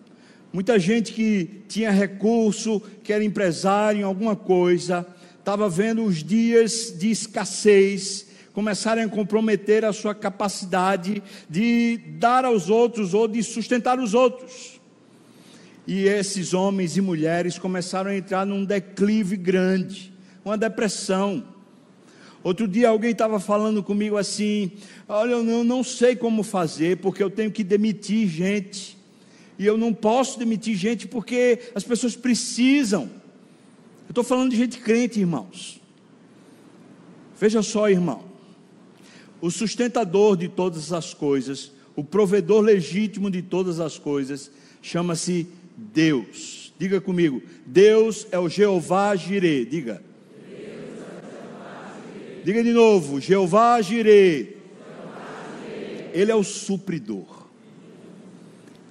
[0.52, 5.06] muita gente que tinha recurso, que era empresário em alguma coisa,
[5.46, 12.68] estava vendo os dias de escassez começarem a comprometer a sua capacidade de dar aos
[12.68, 14.80] outros ou de sustentar os outros.
[15.86, 20.12] E esses homens e mulheres começaram a entrar num declive grande,
[20.44, 21.46] uma depressão.
[22.42, 24.72] Outro dia alguém estava falando comigo assim:
[25.08, 28.98] Olha, eu não sei como fazer, porque eu tenho que demitir gente.
[29.56, 33.24] E eu não posso demitir gente porque as pessoas precisam.
[34.06, 35.80] Eu estou falando de gente crente, irmãos.
[37.38, 38.24] Veja só, irmão.
[39.40, 46.72] O sustentador de todas as coisas, o provedor legítimo de todas as coisas, chama-se Deus.
[46.78, 49.64] Diga comigo, Deus é o Jeová Jirê.
[49.64, 50.02] Diga.
[52.44, 54.54] Diga de novo, Jeová Jirê.
[56.12, 57.46] Ele é o supridor.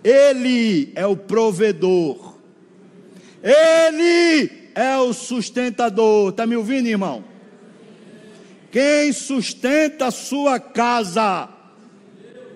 [0.04, 2.36] Ele é o provedor.
[3.41, 6.29] Ele é o sustentador.
[6.29, 7.23] Está me ouvindo, irmão?
[8.71, 11.49] Quem sustenta a sua casa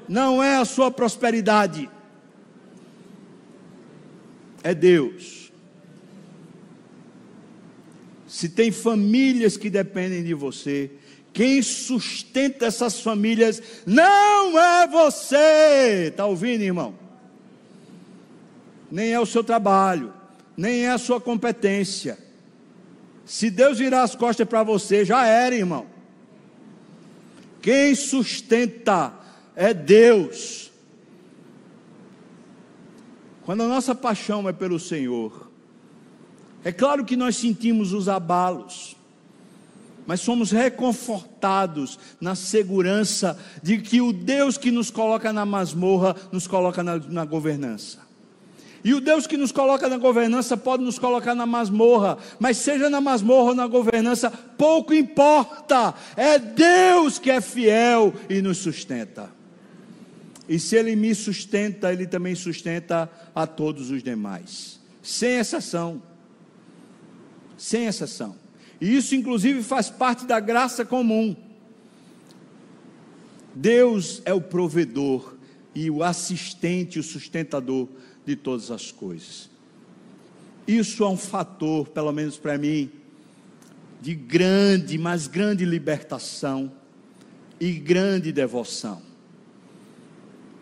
[0.08, 1.90] não é a sua prosperidade
[4.64, 5.52] é Deus.
[8.28, 10.92] Se tem famílias que dependem de você,
[11.34, 16.08] quem sustenta essas famílias não é você.
[16.10, 16.94] Está ouvindo, irmão?
[18.92, 20.14] Nem é o seu trabalho,
[20.60, 22.18] nem é a sua competência.
[23.24, 25.86] Se Deus virar as costas para você, já era, irmão.
[27.62, 29.14] Quem sustenta
[29.56, 30.70] é Deus.
[33.46, 35.50] Quando a nossa paixão é pelo Senhor,
[36.62, 38.98] é claro que nós sentimos os abalos,
[40.06, 46.48] mas somos reconfortados na segurança de que o Deus que nos coloca na masmorra nos
[46.48, 48.09] coloca na, na governança.
[48.84, 52.90] E o Deus que nos coloca na governança pode nos colocar na masmorra, mas seja
[52.90, 59.30] na masmorra ou na governança, pouco importa, é Deus que é fiel e nos sustenta.
[60.48, 64.80] E se ele me sustenta, ele também sustenta a todos os demais.
[65.04, 66.02] Sem exceção.
[67.58, 68.36] Sem exceção.
[68.82, 71.36] E isso, inclusive, faz parte da graça comum.
[73.54, 75.36] Deus é o provedor
[75.76, 77.88] e o assistente, o sustentador
[78.26, 79.50] de todas as coisas.
[80.68, 82.92] Isso é um fator, pelo menos para mim,
[84.02, 86.72] de grande, mas grande libertação
[87.60, 89.02] e grande devoção.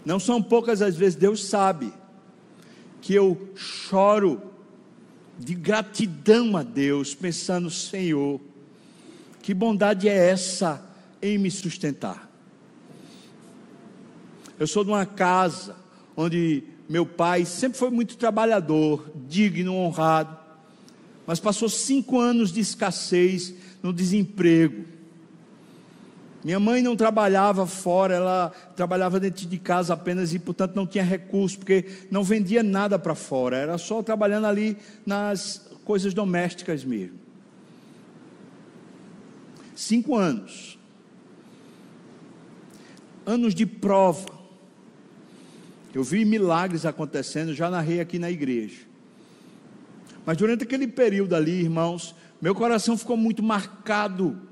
[0.06, 1.92] Não são poucas as vezes, Deus sabe,
[3.02, 4.42] que eu choro
[5.38, 8.40] de gratidão a Deus, pensando, Senhor,
[9.42, 10.84] que bondade é essa
[11.22, 12.32] em me sustentar?
[14.58, 15.76] Eu sou de uma casa
[16.16, 20.38] onde meu pai sempre foi muito trabalhador, digno, honrado,
[21.26, 24.86] mas passou cinco anos de escassez no desemprego.
[26.44, 31.04] Minha mãe não trabalhava fora, ela trabalhava dentro de casa apenas e, portanto, não tinha
[31.04, 37.20] recurso, porque não vendia nada para fora, era só trabalhando ali nas coisas domésticas mesmo.
[39.76, 40.80] Cinco anos.
[43.26, 44.37] Anos de prova.
[45.98, 48.82] Eu vi milagres acontecendo, já narrei aqui na igreja.
[50.26, 54.48] Mas durante aquele período ali, irmãos, meu coração ficou muito marcado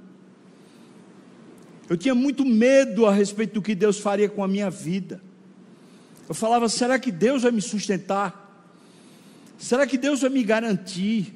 [1.88, 5.22] eu tinha muito medo a respeito do que Deus faria com a minha vida.
[6.28, 8.44] Eu falava: será que Deus vai me sustentar?
[9.58, 11.34] Será que Deus vai me garantir?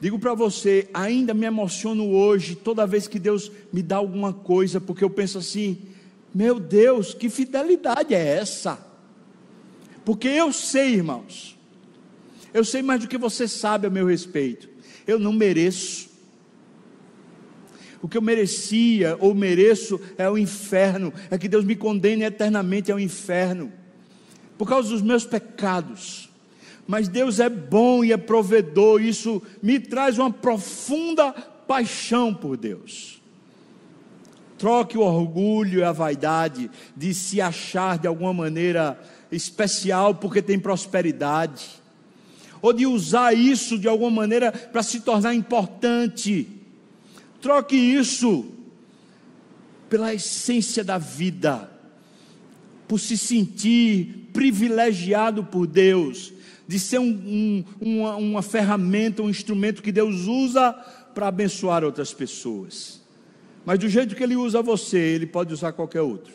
[0.00, 4.80] Digo para você, ainda me emociono hoje, toda vez que Deus me dá alguma coisa,
[4.80, 5.78] porque eu penso assim:
[6.34, 8.78] meu Deus, que fidelidade é essa?
[10.04, 11.58] Porque eu sei, irmãos,
[12.52, 14.68] eu sei mais do que você sabe a meu respeito,
[15.06, 16.10] eu não mereço,
[18.02, 22.90] o que eu merecia ou mereço é o inferno, é que Deus me condene eternamente
[22.90, 23.72] ao inferno,
[24.58, 26.28] por causa dos meus pecados.
[26.86, 33.21] Mas Deus é bom e é provedor, isso me traz uma profunda paixão por Deus.
[34.62, 38.96] Troque o orgulho e a vaidade de se achar de alguma maneira
[39.32, 41.82] especial porque tem prosperidade
[42.60, 46.46] ou de usar isso de alguma maneira para se tornar importante.
[47.40, 48.52] Troque isso
[49.90, 51.68] pela essência da vida,
[52.86, 56.32] por se sentir privilegiado por Deus,
[56.68, 60.72] de ser um, um, uma, uma ferramenta, um instrumento que Deus usa
[61.12, 63.01] para abençoar outras pessoas.
[63.64, 66.32] Mas do jeito que Ele usa você, Ele pode usar qualquer outro.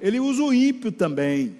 [0.00, 1.56] Ele usa o ímpio também.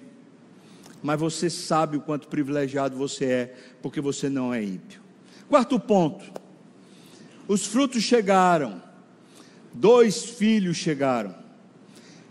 [1.01, 5.01] Mas você sabe o quanto privilegiado você é, porque você não é ímpio.
[5.47, 6.25] Quarto ponto.
[7.47, 8.81] Os frutos chegaram.
[9.73, 11.33] Dois filhos chegaram.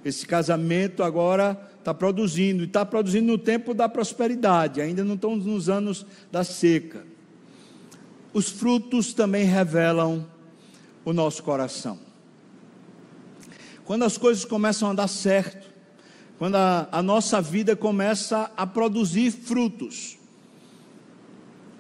[0.05, 5.46] Esse casamento agora está produzindo, e está produzindo no tempo da prosperidade, ainda não estamos
[5.46, 7.05] nos anos da seca.
[8.32, 10.26] Os frutos também revelam
[11.09, 11.98] o nosso coração.
[13.86, 15.66] Quando as coisas começam a dar certo,
[16.36, 20.18] quando a, a nossa vida começa a produzir frutos,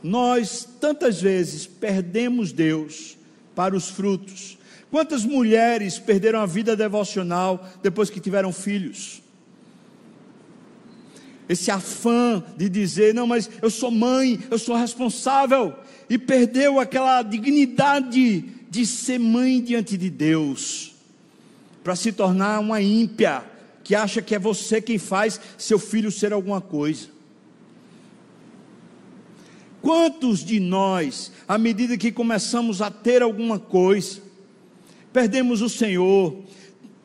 [0.02, 3.18] nós tantas vezes perdemos Deus
[3.54, 4.56] para os frutos.
[4.90, 9.20] Quantas mulheres perderam a vida devocional depois que tiveram filhos?
[11.46, 15.76] Esse afã de dizer, não, mas eu sou mãe, eu sou responsável,
[16.08, 20.94] e perdeu aquela dignidade de ser mãe diante de Deus,
[21.82, 23.44] para se tornar uma ímpia,
[23.82, 27.08] que acha que é você quem faz seu filho ser alguma coisa.
[29.80, 34.20] Quantos de nós, à medida que começamos a ter alguma coisa,
[35.12, 36.36] perdemos o Senhor,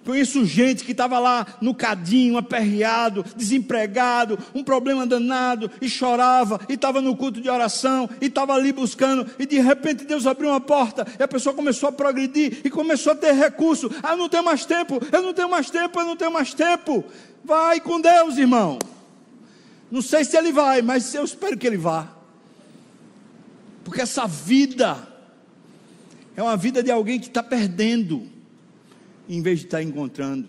[0.06, 6.74] Conheço gente que estava lá no cadinho, aperreado, desempregado, um problema danado, e chorava, e
[6.74, 10.60] estava no culto de oração, e estava ali buscando, e de repente Deus abriu uma
[10.60, 13.90] porta, e a pessoa começou a progredir, e começou a ter recurso.
[14.04, 17.06] Ah, não tenho mais tempo, eu não tenho mais tempo, eu não tenho mais tempo.
[17.44, 18.80] Vai com Deus, irmão.
[19.90, 22.10] Não sei se ele vai, mas eu espero que ele vá.
[23.86, 24.98] Porque essa vida
[26.36, 28.33] é uma vida de alguém que está perdendo
[29.28, 30.48] em vez de estar encontrando.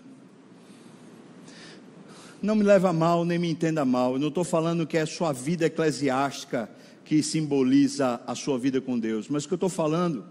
[2.41, 4.13] Não me leva a mal, nem me entenda mal.
[4.13, 6.69] Eu não estou falando que é a sua vida eclesiástica
[7.03, 10.25] que simboliza a sua vida com Deus, mas o que eu estou falando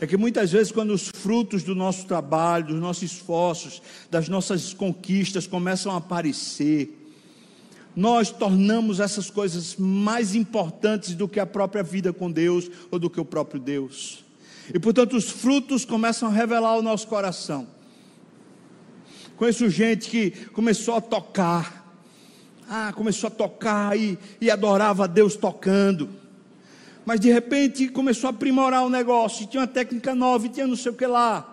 [0.00, 3.80] é que muitas vezes, quando os frutos do nosso trabalho, dos nossos esforços,
[4.10, 6.98] das nossas conquistas começam a aparecer,
[7.94, 13.08] nós tornamos essas coisas mais importantes do que a própria vida com Deus ou do
[13.08, 14.24] que o próprio Deus.
[14.74, 17.66] E portanto, os frutos começam a revelar o nosso coração.
[19.36, 21.82] Conheço gente que começou a tocar.
[22.68, 26.08] Ah, começou a tocar e, e adorava a Deus tocando.
[27.04, 29.46] Mas de repente começou a aprimorar o negócio.
[29.46, 31.52] Tinha uma técnica nova, tinha não sei o que lá.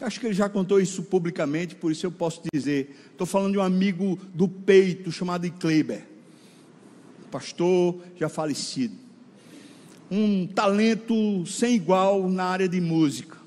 [0.00, 2.94] Acho que ele já contou isso publicamente, por isso eu posso dizer.
[3.10, 6.06] Estou falando de um amigo do peito chamado Kleber,
[7.30, 8.94] pastor já falecido.
[10.10, 13.38] Um talento sem igual na área de música.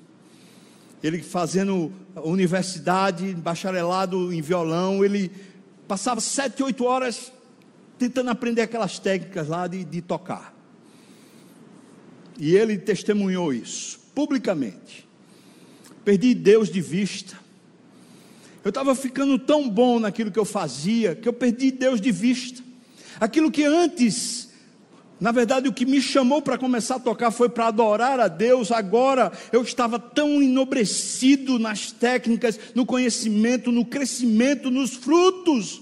[1.04, 5.32] Ele fazendo universidade, bacharelado em violão, ele
[5.88, 7.32] passava sete, oito horas
[7.98, 10.56] tentando aprender aquelas técnicas lá de, de tocar.
[12.38, 15.08] E ele testemunhou isso publicamente.
[16.04, 17.38] Perdi Deus de vista.
[18.64, 22.64] Eu estava ficando tão bom naquilo que eu fazia que eu perdi Deus de vista.
[23.20, 24.47] Aquilo que antes
[25.20, 28.72] na verdade, o que me chamou para começar a tocar foi para adorar a Deus.
[28.72, 35.82] Agora eu estava tão enobrecido nas técnicas, no conhecimento, no crescimento, nos frutos,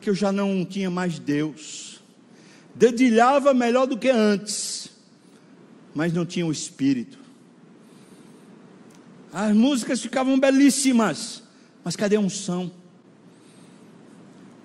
[0.00, 2.00] que eu já não tinha mais Deus.
[2.74, 4.88] Dedilhava melhor do que antes,
[5.94, 7.18] mas não tinha o Espírito.
[9.30, 11.42] As músicas ficavam belíssimas,
[11.84, 12.72] mas cadê a unção?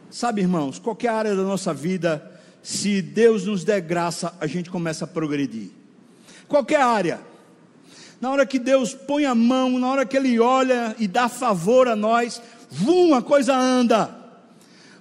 [0.10, 2.37] Sabe, irmãos, qualquer área da nossa vida
[2.68, 5.70] se Deus nos der graça, a gente começa a progredir.
[6.50, 7.22] Qualquer área.
[8.20, 11.88] Na hora que Deus põe a mão, na hora que Ele olha e dá favor
[11.88, 14.14] a nós, vum, a coisa anda.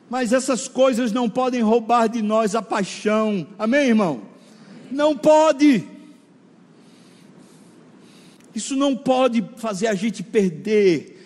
[0.09, 3.45] Mas essas coisas não podem roubar de nós a paixão.
[3.59, 4.23] Amém, irmão?
[4.89, 5.85] Não pode.
[8.55, 11.21] Isso não pode fazer a gente perder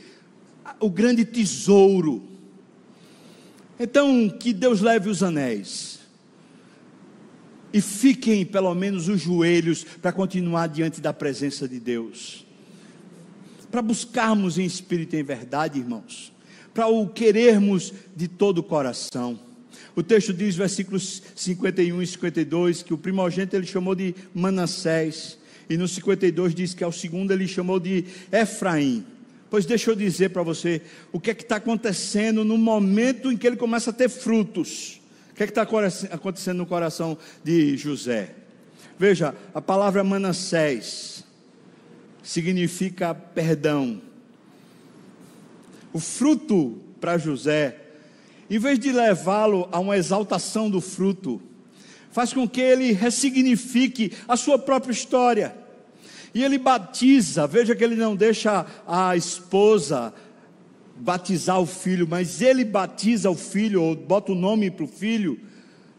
[0.80, 2.22] o grande tesouro.
[3.78, 5.99] Então, que Deus leve os anéis
[7.72, 12.46] e fiquem pelo menos os joelhos para continuar diante da presença de Deus.
[13.70, 16.32] Para buscarmos em espírito e em verdade, irmãos,
[16.74, 19.38] para o querermos de todo o coração.
[19.94, 25.76] O texto diz, versículos 51 e 52, que o primogênito ele chamou de Manassés, e
[25.76, 29.04] no 52 diz que ao segundo ele chamou de Efraim.
[29.48, 33.36] Pois deixa eu dizer para você o que é que está acontecendo no momento em
[33.36, 34.99] que ele começa a ter frutos
[35.46, 35.62] que é está
[36.12, 38.34] acontecendo no coração de José?
[38.98, 41.24] Veja, a palavra Manassés
[42.22, 44.02] significa perdão.
[45.94, 47.74] O fruto para José,
[48.50, 51.40] em vez de levá-lo a uma exaltação do fruto,
[52.10, 55.56] faz com que ele ressignifique a sua própria história.
[56.34, 60.12] E ele batiza, veja que ele não deixa a esposa
[61.00, 65.40] batizar o filho, mas ele batiza o filho, ou bota o nome para o filho,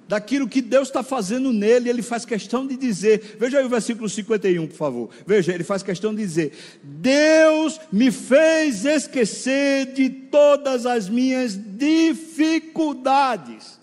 [0.08, 4.10] daquilo que Deus está fazendo nele, ele faz questão de dizer, veja aí o versículo
[4.10, 6.52] 51, por favor, veja, ele faz questão de dizer:
[6.84, 13.80] Deus me fez esquecer de todas as minhas dificuldades,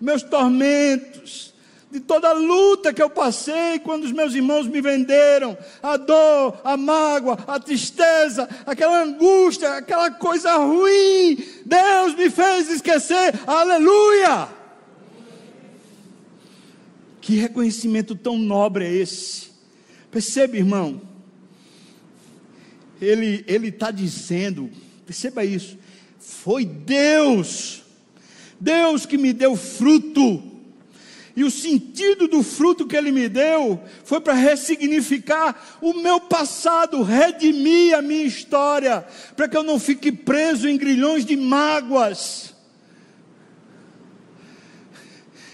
[0.00, 1.53] meus tormentos,
[1.94, 6.60] de toda a luta que eu passei quando os meus irmãos me venderam, a dor,
[6.64, 14.48] a mágoa, a tristeza, aquela angústia, aquela coisa ruim, Deus me fez esquecer, aleluia!
[17.20, 19.50] Que reconhecimento tão nobre é esse?
[20.10, 21.00] Perceba, irmão,
[23.00, 24.68] ele está dizendo,
[25.06, 25.78] perceba isso,
[26.18, 27.84] foi Deus,
[28.58, 30.53] Deus que me deu fruto,
[31.36, 37.02] e o sentido do fruto que ele me deu foi para ressignificar o meu passado,
[37.02, 39.04] redimir a minha história,
[39.34, 42.54] para que eu não fique preso em grilhões de mágoas.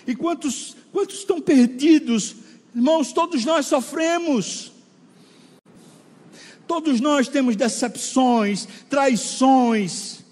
[0.07, 2.37] E quantos, quantos estão perdidos?
[2.75, 4.73] Irmãos, todos nós sofremos.
[6.67, 10.23] Todos nós temos decepções, traições.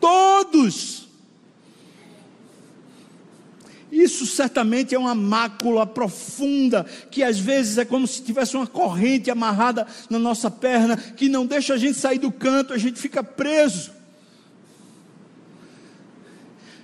[0.00, 1.09] Todos.
[3.90, 9.30] Isso certamente é uma mácula profunda, que às vezes é como se tivesse uma corrente
[9.30, 13.22] amarrada na nossa perna, que não deixa a gente sair do canto, a gente fica
[13.22, 13.90] preso.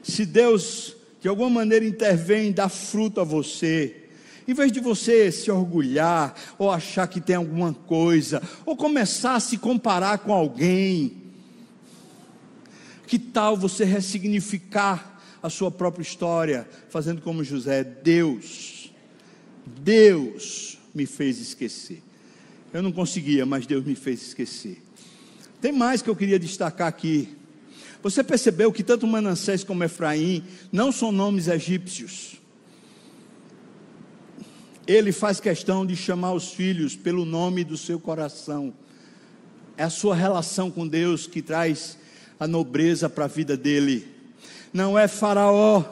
[0.02, 4.04] Se Deus de alguma maneira intervém, dá fruto a você,
[4.46, 9.40] em vez de você se orgulhar, ou achar que tem alguma coisa, ou começar a
[9.40, 11.24] se comparar com alguém,
[13.06, 15.15] que tal você ressignificar
[15.46, 18.92] a sua própria história, fazendo como José: Deus,
[19.80, 22.02] Deus me fez esquecer.
[22.72, 24.82] Eu não conseguia, mas Deus me fez esquecer.
[25.60, 27.28] Tem mais que eu queria destacar aqui.
[28.02, 32.40] Você percebeu que tanto Manassés como Efraim não são nomes egípcios.
[34.84, 38.74] Ele faz questão de chamar os filhos pelo nome do seu coração.
[39.76, 41.96] É a sua relação com Deus que traz
[42.38, 44.15] a nobreza para a vida dele
[44.72, 45.82] não é Faraó,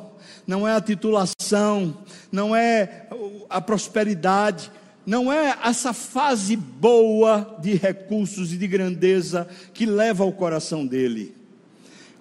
[0.47, 1.99] não é a titulação,
[2.31, 3.09] não é
[3.49, 4.70] a prosperidade,
[5.07, 11.35] não é essa fase boa de recursos e de grandeza que leva ao coração dele.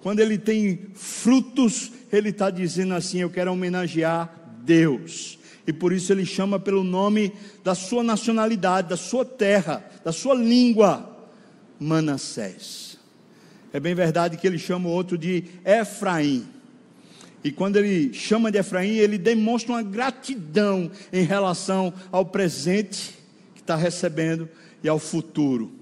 [0.02, 4.30] Quando ele tem frutos, ele está dizendo assim: Eu quero homenagear
[4.62, 5.38] Deus.
[5.66, 7.32] E por isso ele chama pelo nome
[7.62, 11.10] da sua nacionalidade, da sua terra, da sua língua,
[11.80, 12.83] Manassés.
[13.74, 16.46] É bem verdade que ele chama o outro de Efraim.
[17.42, 23.18] E quando ele chama de Efraim, ele demonstra uma gratidão em relação ao presente
[23.52, 24.48] que está recebendo
[24.80, 25.72] e ao futuro.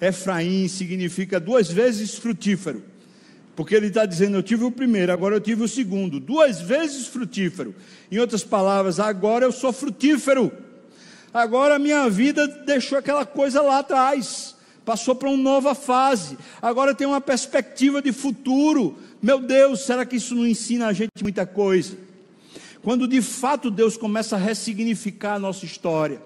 [0.00, 2.82] Efraim significa duas vezes frutífero,
[3.54, 7.06] porque ele está dizendo: Eu tive o primeiro, agora eu tive o segundo, duas vezes
[7.06, 7.72] frutífero.
[8.10, 10.50] Em outras palavras, agora eu sou frutífero,
[11.32, 14.56] agora a minha vida deixou aquela coisa lá atrás,
[14.88, 20.16] passou para uma nova fase, agora tem uma perspectiva de futuro meu Deus, será que
[20.16, 21.96] isso não ensina a gente muita coisa?
[22.82, 26.22] Quando de fato Deus começa a ressignificar a nossa história,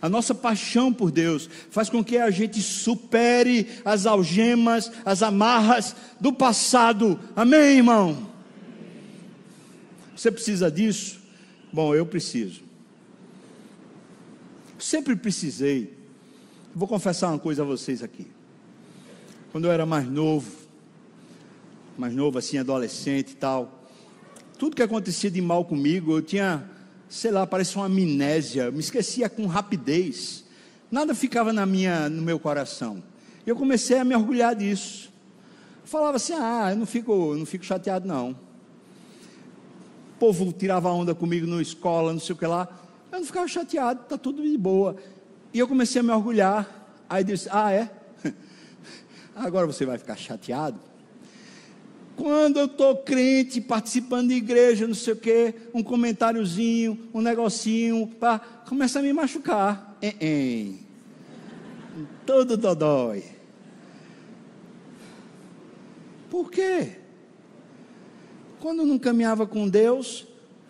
[0.00, 5.96] a nossa paixão por Deus faz com que a gente supere as algemas, as amarras
[6.20, 7.18] do passado.
[7.34, 8.30] Amém, irmão?
[10.14, 11.18] Você precisa disso?
[11.72, 12.60] Bom, eu preciso.
[14.78, 15.93] Sempre precisei.
[16.76, 18.26] Vou confessar uma coisa a vocês aqui.
[19.52, 20.50] Quando eu era mais novo,
[21.96, 23.84] mais novo, assim, adolescente e tal.
[24.58, 26.68] Tudo que acontecia de mal comigo, eu tinha,
[27.08, 30.44] sei lá, parecia uma amnésia, me esquecia com rapidez.
[30.90, 33.00] Nada ficava na minha, no meu coração.
[33.46, 35.12] E eu comecei a me orgulhar disso.
[35.84, 38.32] Falava assim: "Ah, eu não fico, não fico chateado não".
[40.16, 42.66] O povo tirava onda comigo na escola, não sei o que lá.
[43.12, 44.96] Eu não ficava chateado, tá tudo de boa.
[45.54, 46.68] E eu comecei a me orgulhar.
[47.08, 47.88] Aí disse: "Ah, é?
[49.34, 50.80] Agora você vai ficar chateado?"
[52.16, 58.06] Quando eu estou crente, participando de igreja, não sei o quê, um comentáriozinho, um negocinho,
[58.06, 59.96] pá, começa a me machucar.
[60.00, 60.72] É, é.
[62.24, 63.24] Todo dodói.
[66.30, 66.98] Por quê?
[68.60, 70.26] Quando não caminhava com Deus,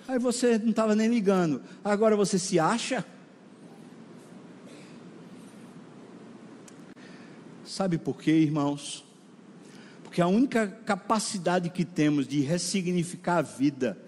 [0.09, 1.62] aí você não estava nem ligando.
[1.85, 3.05] Agora você se acha?
[7.64, 9.04] Sabe por quê, irmãos?
[10.02, 13.98] Porque a única capacidade que temos de ressignificar a vida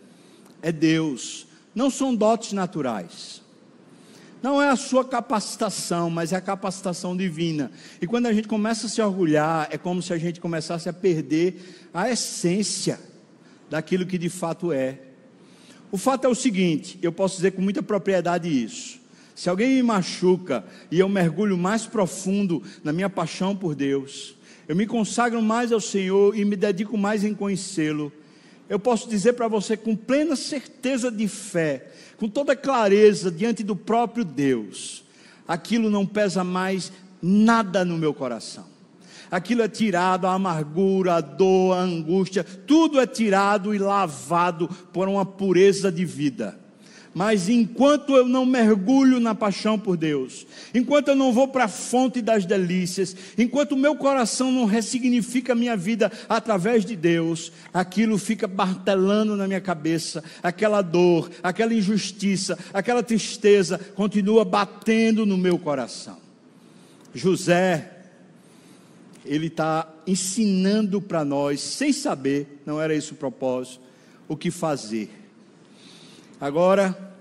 [0.62, 3.42] é Deus, não são dotes naturais.
[4.42, 7.72] Não é a sua capacitação, mas é a capacitação divina.
[8.00, 10.92] E quando a gente começa a se orgulhar, é como se a gente começasse a
[10.92, 13.00] perder a essência
[13.68, 15.00] daquilo que de fato é.
[15.90, 19.00] O fato é o seguinte: eu posso dizer com muita propriedade isso.
[19.36, 24.34] Se alguém me machuca e eu mergulho mais profundo na minha paixão por Deus,
[24.66, 28.10] eu me consagro mais ao Senhor e me dedico mais em conhecê-lo,
[28.66, 33.76] eu posso dizer para você com plena certeza de fé, com toda clareza diante do
[33.76, 35.04] próprio Deus,
[35.46, 38.64] aquilo não pesa mais nada no meu coração.
[39.30, 45.08] Aquilo é tirado, a amargura, a dor, a angústia, tudo é tirado e lavado por
[45.08, 46.65] uma pureza de vida.
[47.16, 51.68] Mas enquanto eu não mergulho na paixão por Deus, enquanto eu não vou para a
[51.68, 57.50] fonte das delícias, enquanto o meu coração não ressignifica a minha vida através de Deus,
[57.72, 65.38] aquilo fica martelando na minha cabeça, aquela dor, aquela injustiça, aquela tristeza continua batendo no
[65.38, 66.18] meu coração.
[67.14, 67.92] José,
[69.24, 73.80] ele está ensinando para nós, sem saber, não era esse o propósito,
[74.28, 75.25] o que fazer.
[76.40, 77.14] Agora,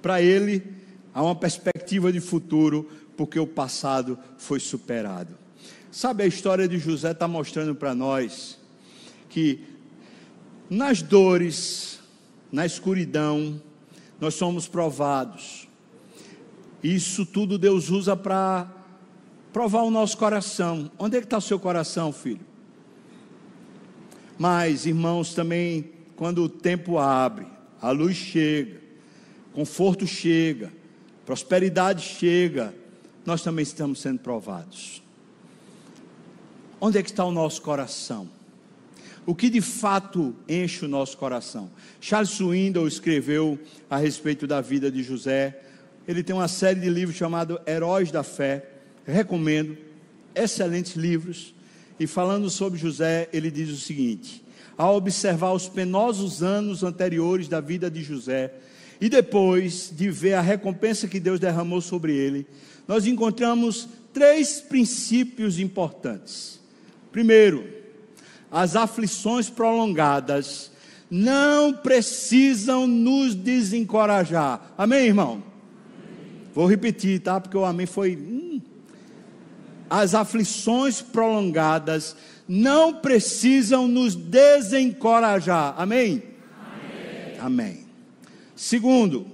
[0.00, 0.62] para ele,
[1.14, 5.36] há uma perspectiva de futuro, porque o passado foi superado.
[5.90, 8.58] Sabe, a história de José está mostrando para nós
[9.28, 9.64] que
[10.68, 12.00] nas dores,
[12.50, 13.60] na escuridão,
[14.18, 15.68] nós somos provados.
[16.82, 18.70] Isso tudo Deus usa para
[19.52, 20.90] provar o nosso coração.
[20.98, 22.40] Onde é que está o seu coração, filho?
[24.38, 27.46] Mas, irmãos, também, quando o tempo abre,
[27.82, 28.80] a luz chega,
[29.52, 30.72] conforto chega,
[31.26, 32.72] prosperidade chega,
[33.26, 35.02] nós também estamos sendo provados.
[36.80, 38.28] Onde é que está o nosso coração?
[39.26, 41.70] O que de fato enche o nosso coração?
[42.00, 43.58] Charles Swindoll escreveu
[43.88, 45.60] a respeito da vida de José.
[46.08, 48.68] Ele tem uma série de livros chamado Heróis da Fé.
[49.06, 49.76] recomendo,
[50.34, 51.54] excelentes livros.
[52.00, 54.42] E falando sobre José, ele diz o seguinte:
[54.76, 58.54] ao observar os penosos anos anteriores da vida de José,
[59.00, 62.46] e depois de ver a recompensa que Deus derramou sobre ele,
[62.86, 66.60] nós encontramos três princípios importantes.
[67.10, 67.66] Primeiro,
[68.50, 70.70] as aflições prolongadas
[71.10, 74.72] não precisam nos desencorajar.
[74.78, 75.42] Amém, irmão?
[76.54, 77.40] Vou repetir, tá?
[77.40, 78.16] Porque o amém foi.
[78.16, 78.60] Hum.
[79.90, 82.16] As aflições prolongadas
[82.54, 85.74] não precisam nos desencorajar.
[85.78, 86.22] Amém?
[86.60, 87.40] Amém.
[87.40, 87.86] Amém.
[88.54, 89.26] Segundo,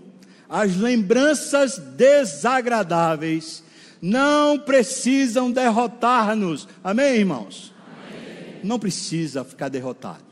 [0.49, 3.65] as lembranças desagradáveis
[4.01, 6.69] não precisam derrotar-nos.
[6.83, 7.75] Amém, irmãos?
[8.09, 8.61] Amém.
[8.63, 10.23] Não precisa ficar derrotado.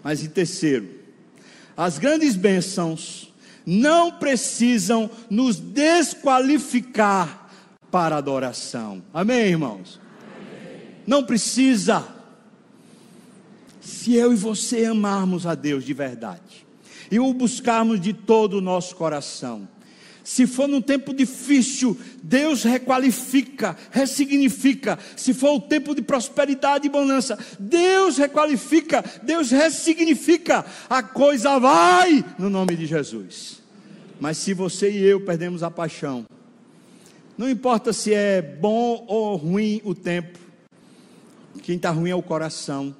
[0.00, 0.88] Mas em terceiro,
[1.76, 3.34] as grandes bênçãos
[3.66, 7.50] não precisam nos desqualificar
[7.90, 9.02] para adoração.
[9.12, 10.03] Amém, irmãos?
[11.06, 12.06] Não precisa.
[13.80, 16.66] Se eu e você amarmos a Deus de verdade
[17.10, 19.68] e o buscarmos de todo o nosso coração,
[20.24, 24.98] se for num tempo difícil, Deus requalifica, ressignifica.
[25.14, 30.64] Se for o tempo de prosperidade e bonança, Deus requalifica, Deus ressignifica.
[30.88, 33.60] A coisa vai no nome de Jesus.
[34.18, 36.24] Mas se você e eu perdemos a paixão,
[37.36, 40.38] não importa se é bom ou ruim o tempo,
[41.62, 42.94] quem está ruim é o coração,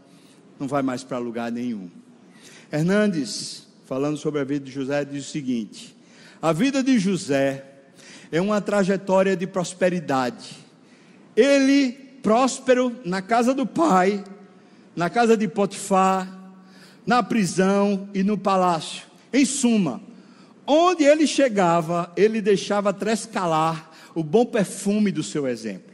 [0.58, 1.90] não vai mais para lugar nenhum.
[2.72, 5.96] Hernandes, falando sobre a vida de José, diz o seguinte:
[6.40, 7.64] a vida de José
[8.30, 10.56] é uma trajetória de prosperidade.
[11.36, 11.92] Ele,
[12.22, 14.24] próspero na casa do pai,
[14.96, 16.52] na casa de Potifar,
[17.06, 19.04] na prisão e no palácio.
[19.32, 20.00] Em suma,
[20.66, 25.93] onde ele chegava, ele deixava trescalar o bom perfume do seu exemplo.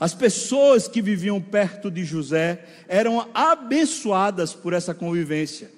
[0.00, 5.70] As pessoas que viviam perto de José eram abençoadas por essa convivência,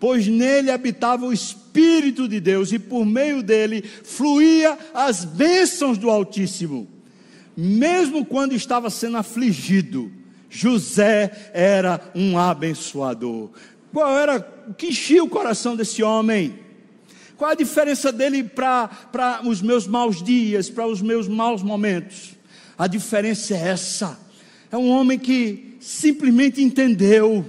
[0.00, 6.10] pois nele habitava o Espírito de Deus e por meio dele fluía as bênçãos do
[6.10, 6.88] Altíssimo.
[7.56, 10.10] Mesmo quando estava sendo afligido,
[10.50, 13.50] José era um abençoador.
[13.92, 16.58] Qual era o que enchia o coração desse homem?
[17.36, 22.37] Qual a diferença dele para os meus maus dias, para os meus maus momentos?
[22.78, 24.18] A diferença é essa.
[24.70, 27.44] É um homem que simplesmente entendeu.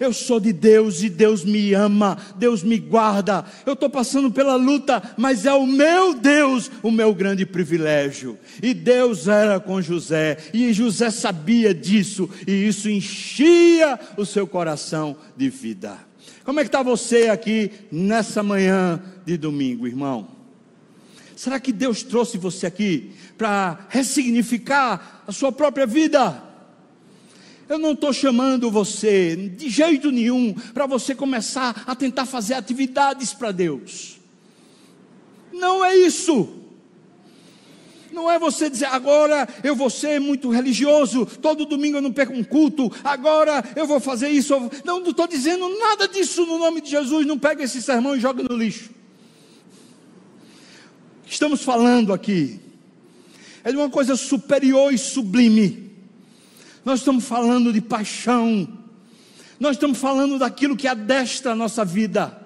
[0.00, 3.44] eu sou de Deus e Deus me ama, Deus me guarda.
[3.64, 8.36] Eu estou passando pela luta, mas é o meu Deus o meu grande privilégio.
[8.60, 15.16] E Deus era com José, e José sabia disso, e isso enchia o seu coração
[15.36, 15.96] de vida.
[16.44, 20.28] Como é que está você aqui nessa manhã de domingo, irmão?
[21.36, 26.42] Será que Deus trouxe você aqui para ressignificar a sua própria vida?
[27.68, 33.32] Eu não estou chamando você de jeito nenhum para você começar a tentar fazer atividades
[33.32, 34.20] para Deus.
[35.52, 36.60] Não é isso.
[38.12, 42.32] Não é você dizer, agora eu vou ser muito religioso, todo domingo eu não perco
[42.32, 44.54] um culto, agora eu vou fazer isso.
[44.84, 48.20] Não, não estou dizendo nada disso no nome de Jesus, não pega esse sermão e
[48.20, 48.90] joga no lixo.
[51.26, 52.60] Estamos falando aqui
[53.64, 55.84] é de uma coisa superior e sublime
[56.84, 58.68] nós estamos falando de paixão,
[59.58, 62.38] nós estamos falando daquilo que adestra a nossa vida,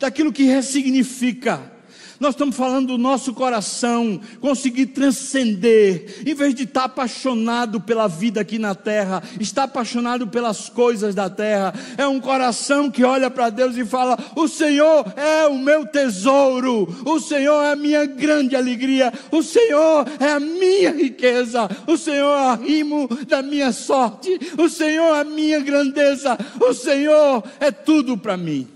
[0.00, 1.72] daquilo que ressignifica.
[2.20, 8.40] Nós estamos falando do nosso coração conseguir transcender, em vez de estar apaixonado pela vida
[8.40, 11.74] aqui na terra, estar apaixonado pelas coisas da terra.
[11.98, 16.88] É um coração que olha para Deus e fala: O Senhor é o meu tesouro,
[17.04, 22.32] o Senhor é a minha grande alegria, o Senhor é a minha riqueza, o Senhor
[22.32, 27.72] é o arrimo da minha sorte, o Senhor é a minha grandeza, o Senhor é
[27.72, 28.68] tudo para mim.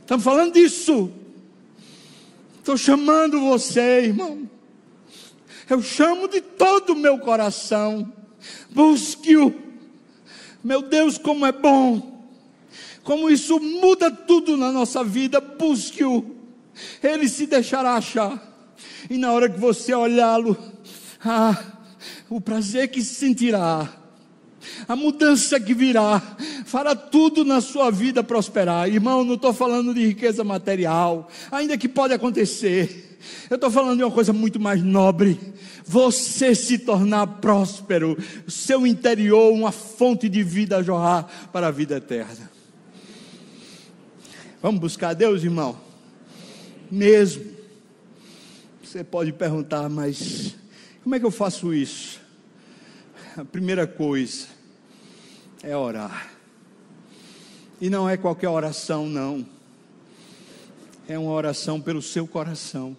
[0.00, 1.17] Estamos falando disso.
[2.68, 4.46] Estou chamando você, irmão.
[5.70, 8.12] Eu chamo de todo o meu coração.
[8.68, 9.54] Busque-o.
[10.62, 12.28] Meu Deus, como é bom.
[13.02, 15.40] Como isso muda tudo na nossa vida.
[15.40, 16.36] Busque-o.
[17.02, 18.38] Ele se deixará achar.
[19.08, 20.54] E na hora que você olhá-lo,
[21.24, 21.58] ah,
[22.28, 23.90] o prazer que sentirá
[24.86, 26.20] a mudança que virá,
[26.64, 28.88] fará tudo na sua vida prosperar.
[28.88, 33.18] Irmão, não estou falando de riqueza material, ainda que pode acontecer.
[33.50, 35.38] Eu estou falando de uma coisa muito mais nobre.
[35.84, 41.96] Você se tornar próspero, seu interior, uma fonte de vida a jorrar para a vida
[41.96, 42.50] eterna.
[44.60, 45.78] Vamos buscar Deus, irmão?
[46.90, 47.44] Mesmo.
[48.82, 50.54] Você pode perguntar, mas
[51.02, 52.20] como é que eu faço isso?
[53.38, 54.48] A primeira coisa,
[55.62, 56.28] é orar.
[57.80, 59.46] E não é qualquer oração, não.
[61.06, 62.96] É uma oração pelo seu coração.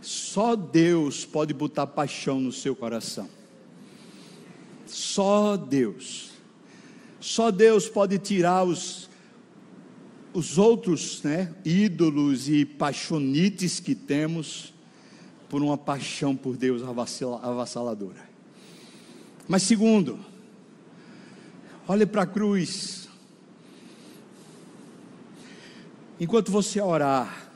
[0.00, 3.28] Só Deus pode botar paixão no seu coração.
[4.86, 6.30] Só Deus.
[7.20, 9.10] Só Deus pode tirar os,
[10.32, 14.72] os outros né, ídolos e paixonites que temos
[15.46, 18.29] por uma paixão por Deus avassaladora.
[19.50, 20.30] Mas segundo,
[21.90, 23.08] Olhe para a cruz.
[26.20, 27.50] Enquanto você orar,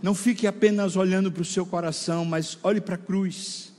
[0.00, 3.72] não fique apenas olhando para o seu coração, mas olhe para a cruz.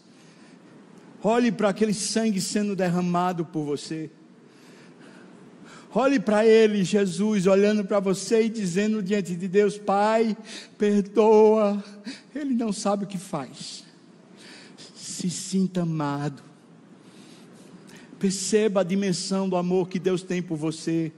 [1.23, 4.11] Olhe para aquele sangue sendo derramado por você.
[5.93, 10.35] Olhe para Ele, Jesus, olhando para você e dizendo diante de Deus: Pai,
[10.77, 11.81] perdoa.
[12.35, 13.85] Ele não sabe o que faz.
[14.93, 16.54] Se sinta amado.
[18.19, 21.11] Perceba a dimensão do amor que Deus tem por você.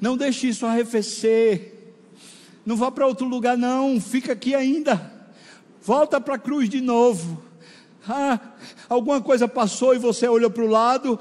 [0.00, 1.72] Não deixe isso arrefecer.
[2.64, 4.00] Não vá para outro lugar, não.
[4.00, 5.12] Fica aqui ainda.
[5.82, 7.42] Volta para a cruz de novo.
[8.08, 8.38] Ah,
[8.88, 11.18] alguma coisa passou e você olhou para o lado.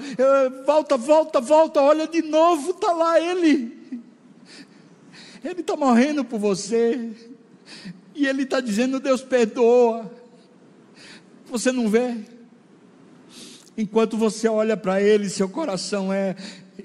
[0.66, 1.82] Volta, volta, volta.
[1.82, 2.72] Olha de novo.
[2.72, 4.04] Está lá ele.
[5.44, 7.12] Ele está morrendo por você.
[8.14, 10.12] E ele está dizendo: Deus perdoa.
[11.46, 12.35] Você não vê?
[13.78, 16.36] Enquanto você olha para ele, seu coração é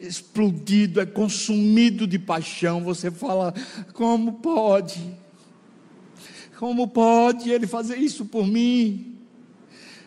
[0.00, 2.82] explodido, é consumido de paixão.
[2.82, 3.54] Você fala:
[3.92, 5.00] como pode?
[6.58, 9.10] Como pode ele fazer isso por mim?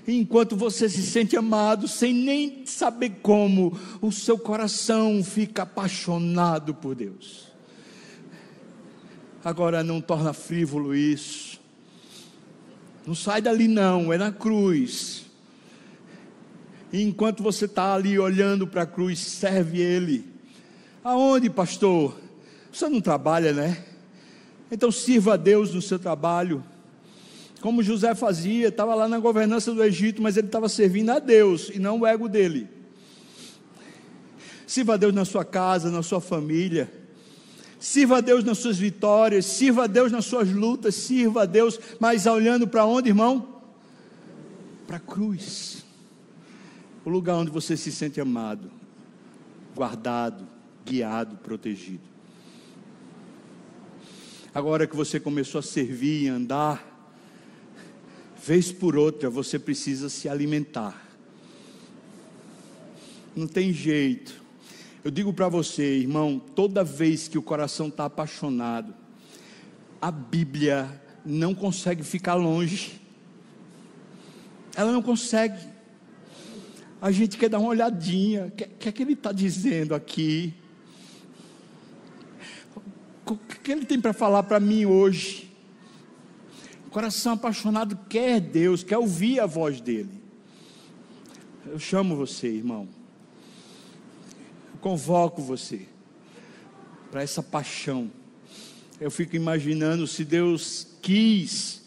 [0.07, 6.95] enquanto você se sente amado, sem nem saber como, o seu coração fica apaixonado por
[6.95, 7.47] Deus.
[9.43, 11.59] Agora não torna frívolo isso.
[13.05, 15.25] Não sai dali não, é na cruz.
[16.93, 20.23] E enquanto você está ali olhando para a cruz, serve Ele.
[21.03, 22.15] Aonde, pastor?
[22.71, 23.83] Você não trabalha, né?
[24.71, 26.63] Então sirva a Deus no seu trabalho.
[27.61, 31.71] Como José fazia, estava lá na governança do Egito, mas ele estava servindo a Deus
[31.73, 32.67] e não o ego dele.
[34.67, 36.93] Sirva a Deus na sua casa, na sua família.
[37.79, 41.79] Sirva a Deus nas suas vitórias, sirva a Deus nas suas lutas, sirva a Deus,
[41.99, 43.61] mas olhando para onde, irmão?
[44.85, 45.82] Para a cruz
[47.05, 48.71] o lugar onde você se sente amado,
[49.75, 50.47] guardado,
[50.85, 52.03] guiado, protegido.
[54.53, 56.85] Agora que você começou a servir e andar,
[58.45, 61.01] vez por outra você precisa se alimentar.
[63.35, 64.43] Não tem jeito.
[65.03, 68.93] Eu digo para você, irmão, toda vez que o coração está apaixonado,
[69.99, 73.01] a Bíblia não consegue ficar longe.
[74.75, 75.72] Ela não consegue.
[77.03, 78.45] A gente quer dar uma olhadinha.
[78.45, 80.53] O que, que é que ele está dizendo aqui?
[83.25, 85.51] O que ele tem para falar para mim hoje?
[86.87, 90.23] O coração apaixonado quer Deus, quer ouvir a voz dele.
[91.65, 92.87] Eu chamo você, irmão.
[94.73, 95.85] Eu convoco você
[97.11, 98.09] para essa paixão.
[98.97, 101.82] Eu fico imaginando se Deus quis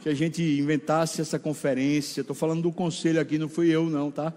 [0.00, 2.22] que a gente inventasse essa conferência.
[2.22, 4.32] Estou falando do conselho aqui, não fui eu, não, tá?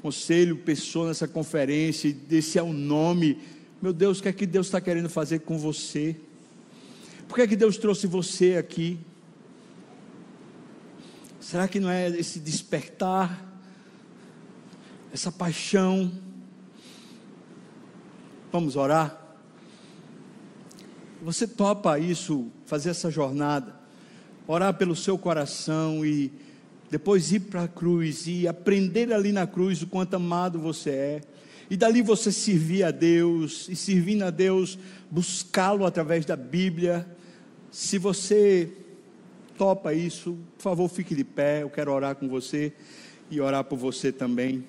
[0.00, 3.38] Conselho pensou nessa conferência, desse é o nome.
[3.80, 6.16] Meu Deus, o que é que Deus está querendo fazer com você?
[7.28, 8.98] Por que é que Deus trouxe você aqui?
[11.40, 13.60] Será que não é esse despertar,
[15.12, 16.12] essa paixão?
[18.52, 19.18] Vamos orar?
[21.22, 23.81] Você topa isso, fazer essa jornada?
[24.46, 26.30] Orar pelo seu coração e
[26.90, 31.20] depois ir para a cruz e aprender ali na cruz o quanto amado você é.
[31.70, 34.78] E dali você servir a Deus, e servindo a Deus,
[35.10, 37.06] buscá-lo através da Bíblia.
[37.70, 38.70] Se você
[39.56, 41.62] topa isso, por favor, fique de pé.
[41.62, 42.74] Eu quero orar com você
[43.30, 44.62] e orar por você também,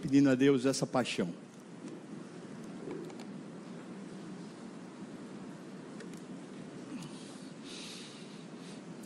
[0.00, 1.39] pedindo a Deus essa paixão.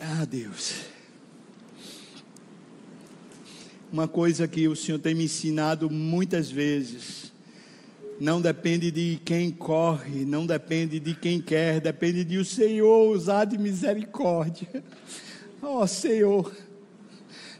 [0.06, 0.82] Ah, Deus.
[3.90, 7.32] Uma coisa que o Senhor tem me ensinado muitas vezes.
[8.20, 13.46] Não depende de quem corre, não depende de quem quer, depende de o Senhor usar
[13.46, 14.84] de misericórdia.
[15.66, 16.54] Oh, Senhor,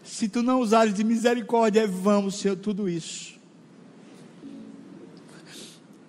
[0.04, 3.33] se tu não usares de misericórdia, é vão, Senhor, tudo isso.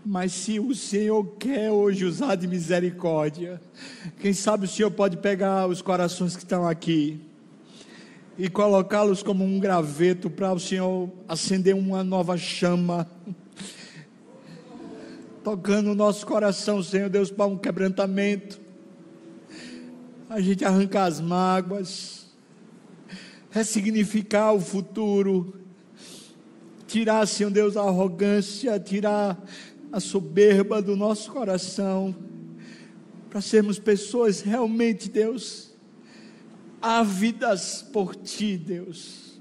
[0.08, 3.60] Mas se o Senhor quer hoje usar de misericórdia,
[4.20, 7.20] quem sabe o Senhor pode pegar os corações que estão aqui
[8.38, 13.10] e colocá-los como um graveto para o Senhor acender uma nova chama,
[15.44, 18.60] tocando o nosso coração, Senhor Deus, para um quebrantamento,
[20.30, 22.28] a gente arrancar as mágoas,
[23.50, 25.56] ressignificar o futuro,
[26.86, 29.44] tirar, Senhor Deus, a arrogância, tirar
[29.96, 32.14] a soberba do nosso coração,
[33.30, 35.74] para sermos pessoas realmente, Deus,
[36.82, 39.40] ávidas por Ti, Deus.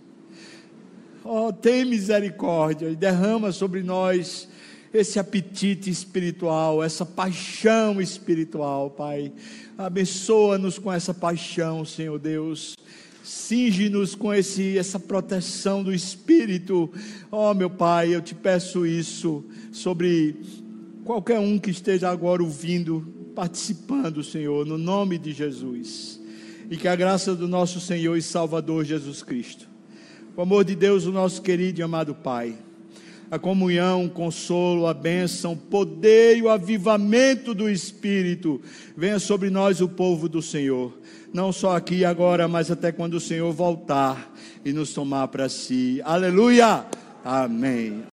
[1.25, 4.49] Oh, tem misericórdia e derrama sobre nós
[4.93, 9.33] esse apetite espiritual, essa paixão espiritual, Pai.
[9.77, 12.77] Abençoa-nos com essa paixão, Senhor Deus.
[13.25, 16.93] Cinge-nos com esse, essa proteção do Espírito.
[17.31, 20.37] Oh, meu Pai, eu te peço isso sobre
[21.07, 23.01] qualquer um que esteja agora ouvindo,
[23.35, 26.21] participando, Senhor, no nome de Jesus.
[26.71, 29.67] E que a graça do nosso Senhor e Salvador Jesus Cristo,
[30.37, 32.55] o amor de Deus, o nosso querido e amado Pai,
[33.31, 38.61] a comunhão, o consolo, a bênção, o poder e o avivamento do Espírito
[38.95, 40.93] venha sobre nós, o povo do Senhor
[41.35, 44.33] não só aqui e agora, mas até quando o Senhor voltar
[44.65, 46.01] e nos tomar para si.
[46.05, 46.87] Aleluia!
[47.25, 48.05] Amém.